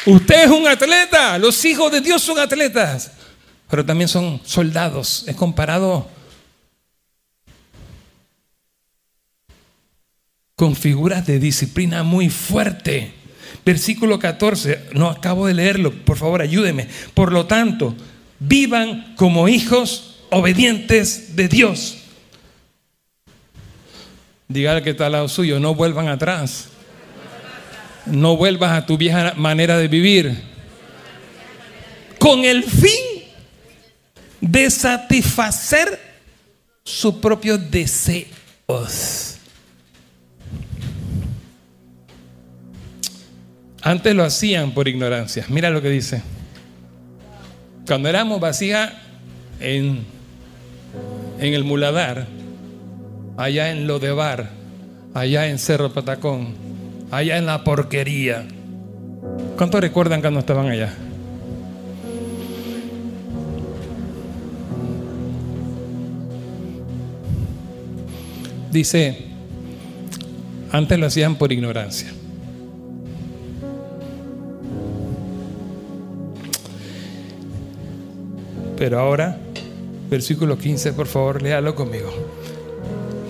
[0.06, 3.12] Usted es un atleta, los hijos de Dios son atletas,
[3.70, 5.26] pero también son soldados.
[5.28, 6.10] Es comparado
[10.56, 13.17] con figuras de disciplina muy fuerte.
[13.66, 16.88] Versículo 14, no acabo de leerlo, por favor ayúdeme.
[17.14, 17.96] Por lo tanto,
[18.40, 21.98] vivan como hijos obedientes de Dios.
[24.48, 26.70] Diga al que está al lado suyo, no vuelvan atrás.
[28.06, 30.42] No vuelvas a tu vieja manera de vivir.
[32.20, 33.18] Con el fin
[34.40, 36.00] de satisfacer
[36.84, 39.27] sus propios deseos.
[43.88, 45.46] Antes lo hacían por ignorancia.
[45.48, 46.22] Mira lo que dice.
[47.88, 48.92] Cuando éramos vasija
[49.62, 50.00] en,
[51.40, 52.28] en el Muladar,
[53.38, 54.50] allá en Lodebar,
[55.14, 56.50] allá en Cerro Patacón,
[57.12, 58.46] allá en la porquería.
[59.56, 60.94] ¿Cuántos recuerdan cuando estaban allá?
[68.70, 69.28] Dice,
[70.74, 72.17] antes lo hacían por ignorancia.
[78.78, 79.38] Pero ahora,
[80.10, 82.12] versículo 15, por favor, léalo conmigo.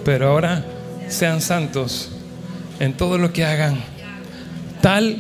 [0.03, 0.65] Pero ahora
[1.07, 2.09] sean santos
[2.79, 3.77] en todo lo que hagan,
[4.81, 5.17] tal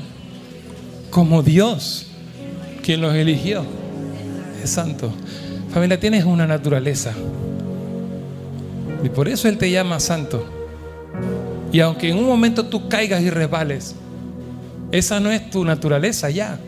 [1.09, 2.07] como Dios,
[2.83, 3.65] quien los eligió,
[4.61, 5.13] es santo.
[5.73, 7.13] Familia, tienes una naturaleza.
[9.03, 10.45] Y por eso Él te llama santo.
[11.71, 13.95] Y aunque en un momento tú caigas y resbales,
[14.91, 16.59] esa no es tu naturaleza ya.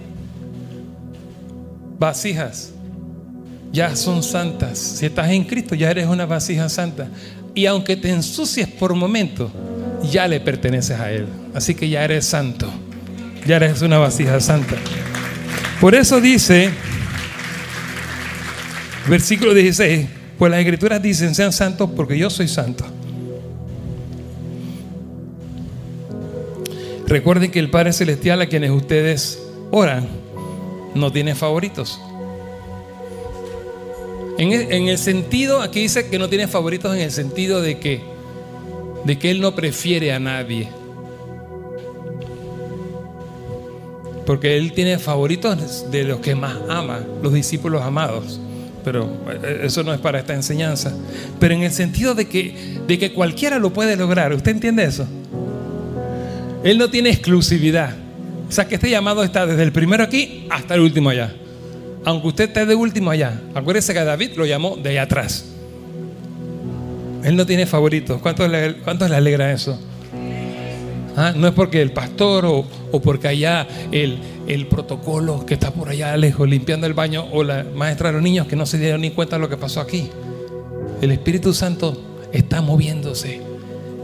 [1.97, 2.73] Vasijas
[3.71, 4.77] ya son santas.
[4.77, 7.07] Si estás en Cristo, ya eres una vasija santa.
[7.53, 9.51] Y aunque te ensucies por momento,
[10.11, 11.27] ya le perteneces a Él.
[11.53, 12.71] Así que ya eres santo.
[13.45, 14.75] Ya eres una vasija santa.
[15.79, 16.71] Por eso dice,
[19.07, 20.07] versículo 16,
[20.37, 22.85] pues las escrituras dicen, sean santos porque yo soy santo.
[27.07, 29.41] Recuerden que el Padre Celestial a quienes ustedes
[29.71, 30.07] oran
[30.93, 31.99] no tiene favoritos.
[34.39, 38.01] En el, sentido, aquí dice que no tiene favoritos en el sentido de que,
[39.03, 40.69] de que Él no prefiere a nadie.
[44.25, 48.39] Porque Él tiene favoritos de los que más ama, los discípulos amados.
[48.85, 49.09] Pero
[49.43, 50.95] eh, eso no es para esta enseñanza.
[51.37, 54.31] Pero en el sentido de que, de que cualquiera lo puede lograr.
[54.31, 55.05] ¿Usted entiende eso?
[56.63, 57.93] Él no tiene exclusividad.
[58.47, 61.33] O sea que este llamado está desde el primero aquí hasta el último allá
[62.09, 65.45] aunque usted esté de último allá, acuérdese que David lo llamó de allá atrás.
[67.23, 68.19] Él no tiene favoritos.
[68.19, 69.79] ¿Cuánto le, le alegra eso?
[71.15, 71.33] ¿Ah?
[71.35, 72.65] No es porque el pastor o,
[72.99, 77.63] porque allá el, el, protocolo que está por allá lejos limpiando el baño o la
[77.75, 80.09] maestra de los niños que no se dieron ni cuenta de lo que pasó aquí.
[81.03, 83.39] El Espíritu Santo está moviéndose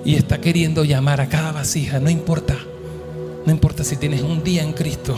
[0.06, 2.56] y está queriendo llamar a cada vasija, no importa.
[3.47, 5.18] No importa si tienes un día en Cristo.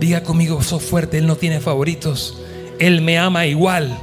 [0.00, 2.38] Diga conmigo, sos fuerte, Él no tiene favoritos.
[2.78, 3.96] Él me ama igual.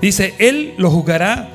[0.00, 1.50] Dice, Él los juzgará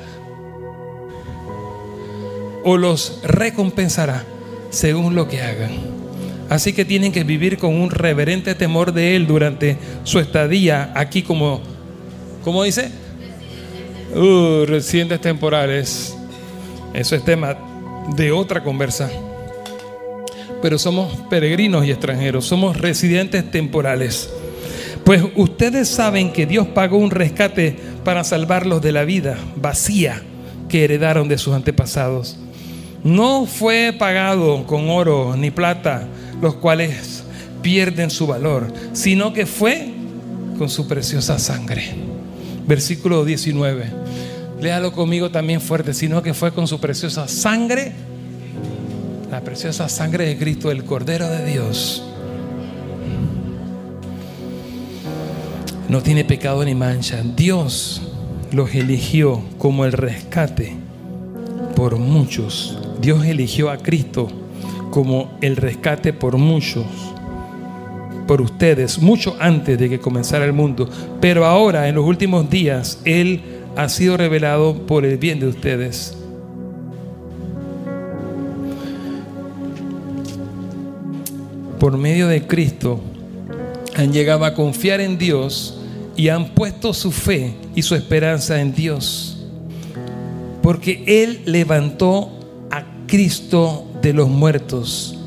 [2.64, 4.24] o los recompensará
[4.70, 5.72] según lo que hagan.
[6.48, 11.22] Así que tienen que vivir con un reverente temor de Él durante su estadía aquí
[11.22, 11.60] como,
[12.44, 12.90] ¿cómo dice?
[14.14, 16.16] Uh, residentes temporales.
[16.92, 17.56] Eso es tema
[18.16, 19.08] de otra conversa
[20.62, 24.30] pero somos peregrinos y extranjeros, somos residentes temporales.
[25.04, 30.22] Pues ustedes saben que Dios pagó un rescate para salvarlos de la vida vacía
[30.68, 32.36] que heredaron de sus antepasados.
[33.02, 36.06] No fue pagado con oro ni plata,
[36.40, 37.24] los cuales
[37.62, 39.92] pierden su valor, sino que fue
[40.58, 41.84] con su preciosa sangre.
[42.66, 43.86] Versículo 19.
[44.60, 47.94] Léalo conmigo también fuerte, sino que fue con su preciosa sangre
[49.30, 52.02] la preciosa sangre de Cristo, el Cordero de Dios.
[55.88, 57.22] No tiene pecado ni mancha.
[57.36, 58.02] Dios
[58.50, 60.76] los eligió como el rescate
[61.76, 62.76] por muchos.
[63.00, 64.28] Dios eligió a Cristo
[64.90, 66.86] como el rescate por muchos,
[68.26, 70.90] por ustedes, mucho antes de que comenzara el mundo.
[71.20, 73.42] Pero ahora, en los últimos días, Él
[73.76, 76.19] ha sido revelado por el bien de ustedes.
[81.80, 83.00] Por medio de Cristo
[83.96, 85.80] han llegado a confiar en Dios
[86.14, 89.38] y han puesto su fe y su esperanza en Dios.
[90.62, 92.30] Porque Él levantó
[92.70, 95.18] a Cristo de los muertos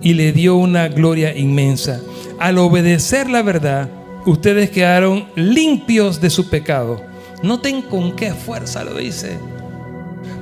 [0.00, 2.00] y le dio una gloria inmensa.
[2.38, 3.88] Al obedecer la verdad,
[4.24, 7.02] ustedes quedaron limpios de su pecado.
[7.42, 9.36] Noten con qué fuerza lo dice.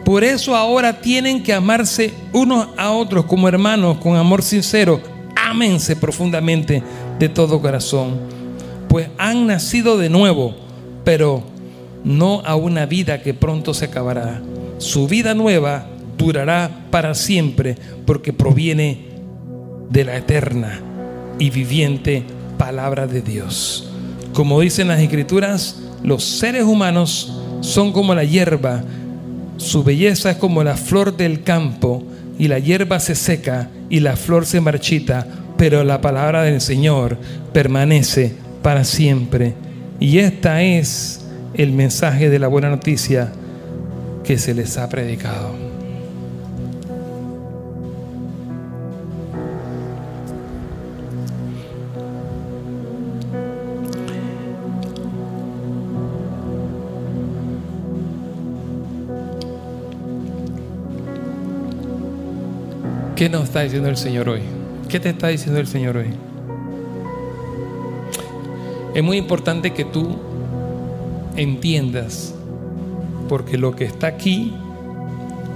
[0.05, 5.01] Por eso ahora tienen que amarse unos a otros como hermanos, con amor sincero.
[5.35, 6.83] Ámense profundamente
[7.19, 8.19] de todo corazón,
[8.89, 10.55] pues han nacido de nuevo,
[11.05, 11.43] pero
[12.05, 14.43] no a una vida que pronto se acabará.
[14.79, 15.87] Su vida nueva
[16.19, 17.77] durará para siempre
[18.07, 19.07] porque proviene
[19.91, 20.81] de la eterna
[21.39, 22.25] y viviente
[22.59, 23.91] palabra de Dios.
[24.33, 28.85] Como dicen las escrituras, los seres humanos son como la hierba
[29.57, 32.03] su belleza es como la flor del campo
[32.39, 35.27] y la hierba se seca y la flor se marchita,
[35.57, 37.17] pero la palabra del Señor
[37.53, 39.55] permanece para siempre.
[40.01, 41.21] Y esta es
[41.55, 43.33] el mensaje de la buena noticia
[44.25, 45.64] que se les ha predicado.
[63.25, 64.43] ¿Qué nos está diciendo el Señor hoy?
[64.87, 66.09] ¿Qué te está diciendo el Señor hoy?
[68.95, 70.19] Es muy importante que tú
[71.35, 72.35] entiendas,
[73.27, 74.53] porque lo que está aquí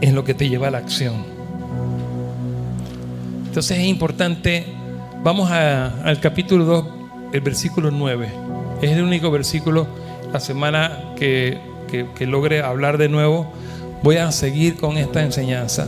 [0.01, 1.17] es lo que te lleva a la acción.
[3.49, 4.65] Entonces es importante,
[5.23, 6.87] vamos al capítulo 2,
[7.35, 8.31] el versículo 9.
[8.81, 9.87] Es el único versículo,
[10.33, 13.53] la semana que, que logre hablar de nuevo,
[14.03, 15.87] voy a seguir con esta enseñanza.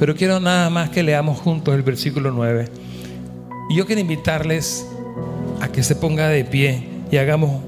[0.00, 2.68] Pero quiero nada más que leamos juntos el versículo 9.
[3.68, 4.86] Y yo quiero invitarles
[5.60, 7.60] a que se ponga de pie y hagamos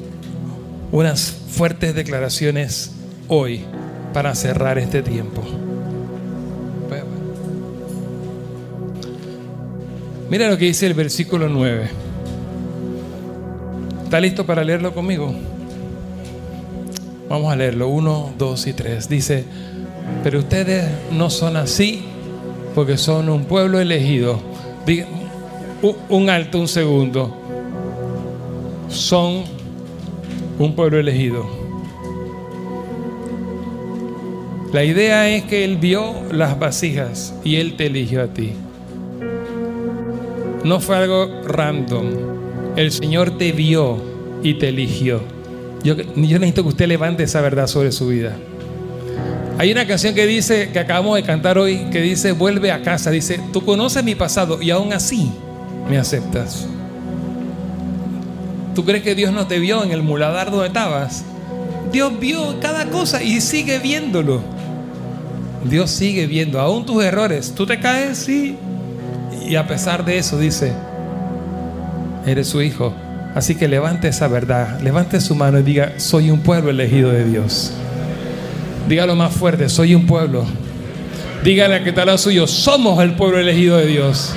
[0.92, 2.92] unas fuertes declaraciones
[3.28, 3.60] hoy
[4.14, 5.42] para cerrar este tiempo.
[10.30, 11.90] Mira lo que dice el versículo 9.
[14.04, 15.34] ¿Está listo para leerlo conmigo?
[17.28, 17.88] Vamos a leerlo.
[17.88, 19.08] 1, 2 y 3.
[19.10, 19.44] Dice,
[20.24, 22.06] pero ustedes no son así
[22.74, 24.38] porque son un pueblo elegido.
[26.08, 27.34] Un alto, un segundo.
[28.88, 29.44] Son
[30.58, 31.46] un pueblo elegido.
[34.72, 38.52] La idea es que Él vio las vasijas y Él te eligió a ti.
[40.64, 42.06] No fue algo random.
[42.76, 43.98] El Señor te vio
[44.42, 45.20] y te eligió.
[45.82, 48.36] Yo, yo necesito que usted levante esa verdad sobre su vida.
[49.62, 53.12] Hay una canción que dice, que acabamos de cantar hoy, que dice, vuelve a casa.
[53.12, 55.30] Dice, tú conoces mi pasado y aún así
[55.88, 56.66] me aceptas.
[58.74, 61.22] ¿Tú crees que Dios no te vio en el muladar donde estabas?
[61.92, 64.42] Dios vio cada cosa y sigue viéndolo.
[65.64, 67.52] Dios sigue viendo, aún tus errores.
[67.54, 68.56] Tú te caes, sí.
[69.46, 70.72] Y a pesar de eso dice,
[72.26, 72.92] eres su hijo.
[73.36, 77.24] Así que levante esa verdad, levante su mano y diga, soy un pueblo elegido de
[77.26, 77.72] Dios.
[78.88, 80.44] Dígalo más fuerte, soy un pueblo.
[81.44, 84.32] Dígale que tal suyo, somos el pueblo elegido de Dios.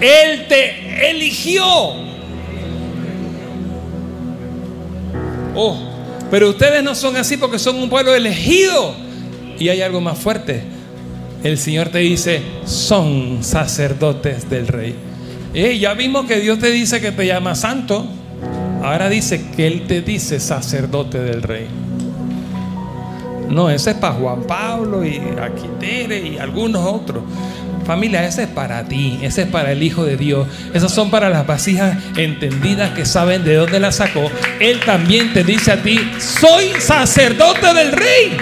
[0.00, 1.64] Él te eligió.
[5.54, 5.76] Oh,
[6.30, 8.94] pero ustedes no son así porque son un pueblo elegido.
[9.58, 10.62] Y hay algo más fuerte.
[11.44, 14.94] El Señor te dice, son sacerdotes del rey.
[15.52, 18.06] Y ya vimos que Dios te dice que te llama santo.
[18.82, 21.66] Ahora dice que Él te dice sacerdote del rey.
[23.52, 27.22] No, ese es para Juan Pablo y Aquitere y algunos otros.
[27.84, 30.48] Familia, ese es para ti, ese es para el Hijo de Dios.
[30.72, 34.30] Esas son para las vasijas entendidas que saben de dónde la sacó.
[34.58, 38.36] Él también te dice a ti, soy sacerdote del rey.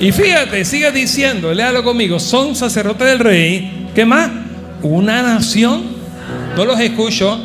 [0.00, 3.90] Y fíjate, sigue diciendo, léalo conmigo, son sacerdotes del rey.
[3.94, 4.30] ¿Qué más?
[4.80, 5.82] Una nación,
[6.56, 7.38] no los escucho,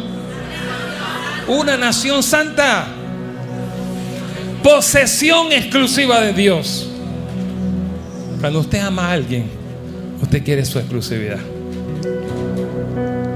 [1.49, 2.87] una nación santa
[4.63, 6.89] posesión exclusiva de Dios.
[8.39, 9.45] Cuando usted ama a alguien,
[10.21, 11.39] usted quiere su exclusividad.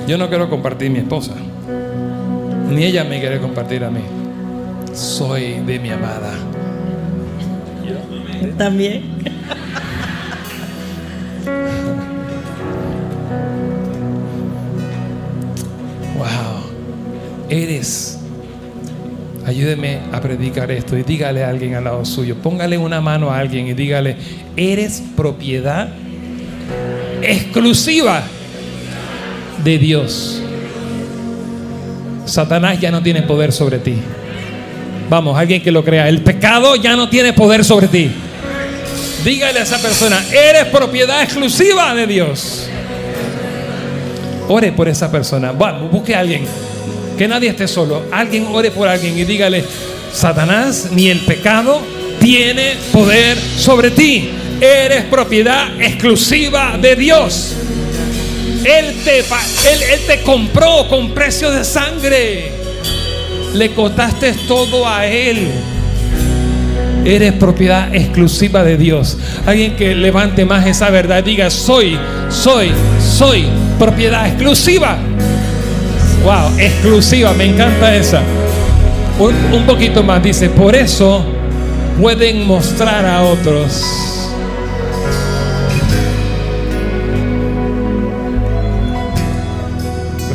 [0.07, 1.34] Yo no quiero compartir mi esposa,
[2.69, 4.01] ni ella me quiere compartir a mí.
[4.93, 6.34] Soy de mi amada.
[8.57, 9.03] También.
[16.17, 16.71] Wow.
[17.49, 18.16] Eres
[19.48, 23.39] ayúdeme a predicar esto y dígale a alguien al lado suyo, póngale una mano a
[23.39, 24.18] alguien y dígale,
[24.58, 25.88] eres propiedad
[27.22, 28.24] exclusiva
[29.64, 30.41] de Dios.
[32.26, 33.95] Satanás ya no tiene poder sobre ti.
[35.10, 38.12] Vamos, alguien que lo crea, el pecado ya no tiene poder sobre ti.
[39.24, 42.68] Dígale a esa persona, eres propiedad exclusiva de Dios.
[44.50, 45.54] Ore por esa persona.
[45.54, 46.45] Vamos, busque a alguien
[47.18, 48.03] que nadie esté solo.
[48.11, 49.63] Alguien ore por alguien y dígale,
[50.13, 51.82] Satanás, ni el pecado
[52.22, 54.30] tiene poder sobre ti.
[54.61, 57.55] Eres propiedad exclusiva de Dios.
[58.63, 58.95] Él
[60.07, 62.51] te, compró con precio de sangre.
[63.53, 65.47] Le costaste todo a Él.
[67.05, 69.18] Eres propiedad exclusiva de Dios.
[69.45, 71.24] Alguien que levante más esa verdad.
[71.24, 71.97] Diga, soy,
[72.30, 73.45] soy, soy
[73.80, 74.97] propiedad exclusiva.
[76.28, 77.32] Wow, exclusiva.
[77.32, 78.21] Me encanta esa.
[79.17, 80.21] Un, un poquito más.
[80.21, 81.23] Dice, por eso
[82.01, 83.82] pueden mostrar a otros.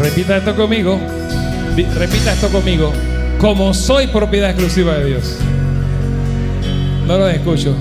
[0.00, 0.98] Repita esto conmigo.
[1.98, 2.90] Repita esto conmigo.
[3.38, 5.36] Como soy propiedad exclusiva de Dios.
[7.06, 7.76] No lo escucho.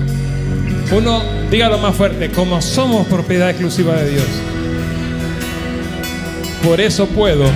[0.94, 2.30] Uno, dígalo más fuerte.
[2.30, 4.26] Como somos propiedad exclusiva de Dios.
[6.62, 7.46] Por eso puedo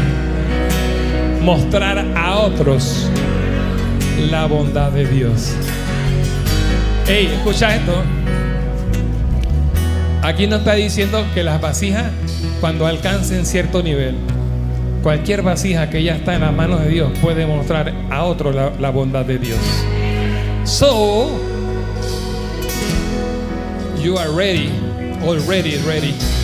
[1.47, 3.09] mostrar a otros
[4.32, 5.55] la bondad de Dios.
[7.07, 8.03] Hey, escucha esto.
[10.24, 12.11] Aquí no está diciendo que las vasijas,
[12.61, 14.16] cuando alcancen cierto nivel,
[15.05, 18.72] cualquier vasija que ya está en las manos de Dios puede mostrar a otro la,
[18.80, 19.61] la bondad de Dios.
[20.64, 21.30] So,
[24.03, 24.72] you are ready,
[25.24, 26.36] already ready.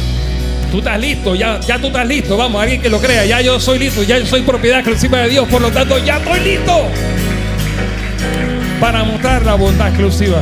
[0.72, 2.34] Tú estás listo, ya, ya tú estás listo.
[2.38, 3.26] Vamos, alguien que lo crea.
[3.26, 5.46] Ya yo soy listo, ya yo soy propiedad exclusiva de Dios.
[5.48, 6.88] Por lo tanto, ya estoy listo
[8.80, 10.40] para mostrar la bondad exclusiva,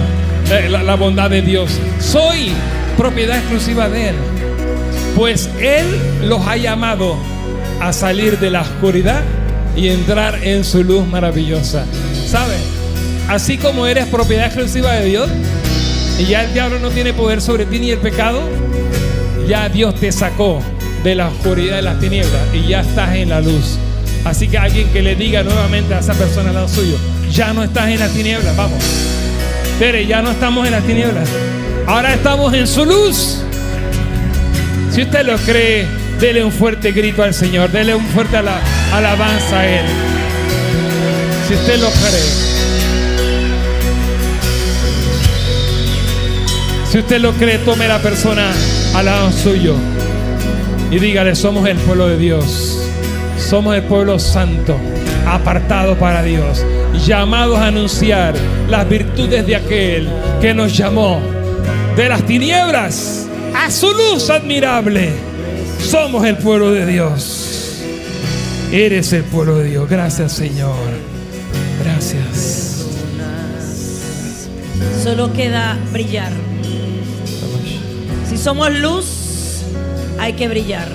[0.53, 1.72] eh, la, la bondad de Dios.
[1.99, 2.53] Soy
[2.97, 4.14] propiedad exclusiva de Él.
[5.16, 5.85] Pues Él
[6.22, 7.16] los ha llamado
[7.81, 9.22] a salir de la oscuridad
[9.76, 11.85] y entrar en su luz maravillosa.
[12.28, 12.61] ¿Sabes?
[13.28, 15.28] Así como eres propiedad exclusiva de Dios
[16.20, 18.43] y ya el diablo no tiene poder sobre ti ni el pecado,
[19.51, 20.62] ya Dios te sacó
[21.03, 23.78] de la oscuridad de las tinieblas y ya estás en la luz.
[24.24, 26.96] Así que alguien que le diga nuevamente a esa persona al lado suyo,
[27.32, 28.78] ya no estás en las tinieblas, vamos.
[29.80, 31.28] Tere, ya no estamos en las tinieblas.
[31.88, 33.38] Ahora estamos en su luz.
[34.92, 35.84] Si usted lo cree,
[36.20, 38.61] dele un fuerte grito al Señor, dele un fuerte ala-
[38.92, 39.84] alabanza a Él.
[41.48, 42.51] Si usted lo cree.
[46.92, 48.53] Si usted lo cree, tome la persona
[49.05, 49.76] lado suyo
[50.91, 52.76] y dígale, somos el pueblo de Dios.
[53.38, 54.76] Somos el pueblo santo,
[55.26, 56.64] apartado para Dios,
[57.07, 58.34] llamados a anunciar
[58.68, 60.09] las virtudes de aquel
[60.41, 61.20] que nos llamó
[61.97, 63.26] de las tinieblas
[63.57, 65.11] a su luz admirable.
[65.80, 67.82] Somos el pueblo de Dios.
[68.72, 69.88] Eres el pueblo de Dios.
[69.88, 70.76] Gracias, Señor.
[71.82, 72.86] Gracias.
[75.03, 76.30] Solo queda brillar.
[78.43, 79.07] Somos luz,
[80.18, 80.88] hay que brillar.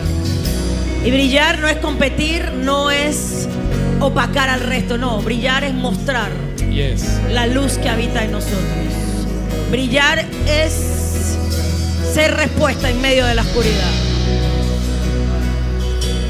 [1.05, 3.47] Y brillar no es competir, no es
[3.99, 5.21] opacar al resto, no.
[5.21, 6.31] Brillar es mostrar
[6.71, 7.05] Yes.
[7.31, 8.59] la luz que habita en nosotros.
[9.69, 10.73] Brillar es
[12.13, 13.91] ser respuesta en medio de la oscuridad.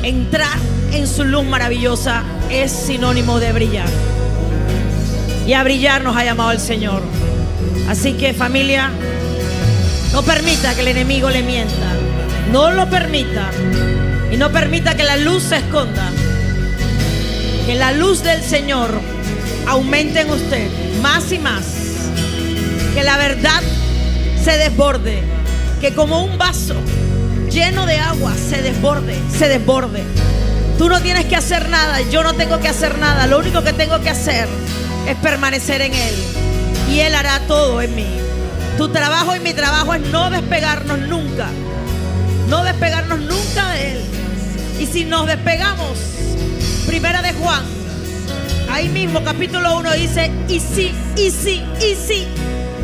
[0.03, 0.57] Entrar
[0.91, 3.88] en su luz maravillosa es sinónimo de brillar.
[5.47, 7.01] Y a brillar nos ha llamado el Señor.
[7.88, 8.91] Así que familia,
[10.16, 11.93] no permita que el enemigo le mienta.
[12.49, 13.51] No lo permita.
[14.32, 16.09] Y no permita que la luz se esconda.
[17.66, 18.91] Que la luz del Señor
[19.68, 20.70] aumente en usted
[21.01, 21.66] más y más.
[22.93, 23.61] Que la verdad
[24.41, 25.22] se desborde.
[25.82, 26.76] Que como un vaso
[27.51, 30.01] lleno de agua se desborde, se desborde.
[30.78, 33.28] Tú no tienes que hacer nada, yo no tengo que hacer nada.
[33.28, 34.47] Lo único que tengo que hacer
[35.09, 36.16] es permanecer en Él.
[36.89, 38.24] Y Él hará todo en mí.
[38.78, 41.47] Tu trabajo y mi trabajo es no despegarnos nunca.
[42.49, 44.01] No despegarnos nunca de Él.
[44.80, 45.97] Y si nos despegamos,
[46.86, 47.63] primera de Juan,
[48.69, 52.28] ahí mismo capítulo 1 dice, y si, y si, y si,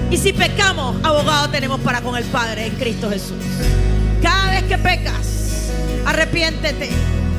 [0.09, 3.37] y si pecamos, abogado tenemos para con el Padre en Cristo Jesús.
[4.21, 5.71] Cada vez que pecas,
[6.05, 6.89] arrepiéntete,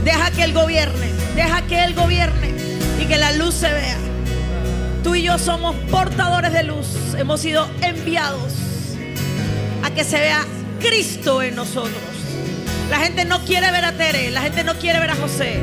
[0.05, 2.53] deja que Él gobierne, deja que Él gobierne
[3.01, 4.12] y que la luz se vea.
[5.13, 6.87] Tú y yo somos portadores de luz,
[7.19, 8.55] hemos sido enviados
[9.83, 10.43] a que se vea
[10.81, 12.01] Cristo en nosotros.
[12.89, 15.61] La gente no quiere ver a Tere, la gente no quiere ver a José,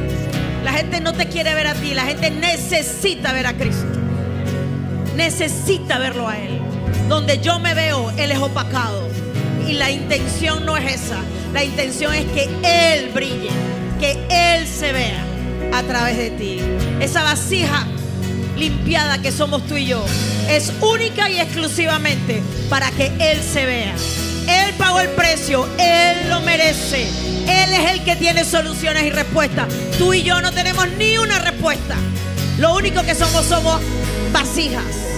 [0.63, 3.87] la gente no te quiere ver a ti, la gente necesita ver a Cristo.
[5.15, 6.59] Necesita verlo a Él.
[7.07, 9.09] Donde yo me veo, Él es opacado.
[9.67, 11.17] Y la intención no es esa.
[11.53, 13.49] La intención es que Él brille,
[13.99, 15.23] que Él se vea
[15.73, 16.59] a través de ti.
[16.99, 17.87] Esa vasija
[18.59, 20.05] limpiada que somos tú y yo
[20.49, 23.95] es única y exclusivamente para que Él se vea.
[24.47, 27.07] Él pagó el precio, Él lo merece.
[27.47, 29.67] Él es el que tiene soluciones y respuestas.
[29.97, 31.95] Tú y yo no tenemos ni una respuesta.
[32.57, 33.79] Lo único que somos somos
[34.31, 35.09] vasijas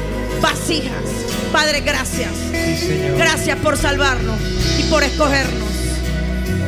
[0.42, 1.04] vasijas.
[1.52, 2.32] Padre, gracias.
[2.80, 3.00] Sí.
[3.18, 4.40] Gracias por salvarnos
[4.80, 5.71] y por escogernos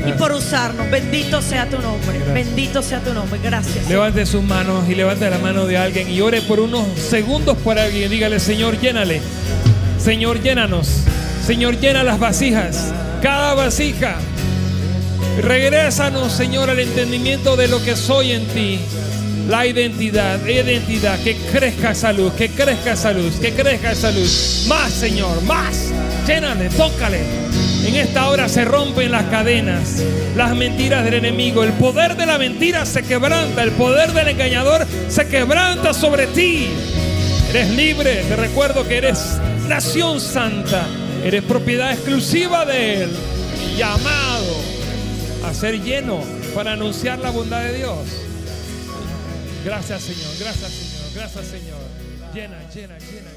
[0.06, 0.90] y por usarnos.
[0.90, 2.18] Bendito sea tu nombre.
[2.18, 2.34] Gracias.
[2.34, 3.40] Bendito sea tu nombre.
[3.44, 3.88] Gracias.
[3.88, 7.78] Levante sus manos y levante la mano de alguien y ore por unos segundos por
[7.80, 8.10] alguien.
[8.10, 9.22] Dígale, Señor, llénale.
[9.98, 11.04] Señor, llénanos.
[11.46, 12.94] Señor, llena las vasijas.
[13.22, 14.18] Cada vasija.
[15.42, 18.80] Regrésanos, Señor, al entendimiento de lo que soy en ti.
[19.48, 24.66] La identidad, identidad, que crezca esa luz, que crezca esa luz, que crezca esa luz.
[24.68, 25.92] Más, Señor, más.
[26.26, 27.20] Llénale, tócale.
[27.86, 30.02] En esta hora se rompen las cadenas,
[30.36, 31.64] las mentiras del enemigo.
[31.64, 36.70] El poder de la mentira se quebranta, el poder del engañador se quebranta sobre ti.
[37.50, 40.88] Eres libre, te recuerdo que eres nación santa,
[41.24, 43.12] eres propiedad exclusiva de Él,
[43.78, 44.56] llamado
[45.46, 46.22] a ser lleno
[46.56, 47.98] para anunciar la bondad de Dios.
[49.66, 51.80] Gracias Señor, gracias Señor, gracias Señor.
[52.34, 53.30] Llena, llena, llena.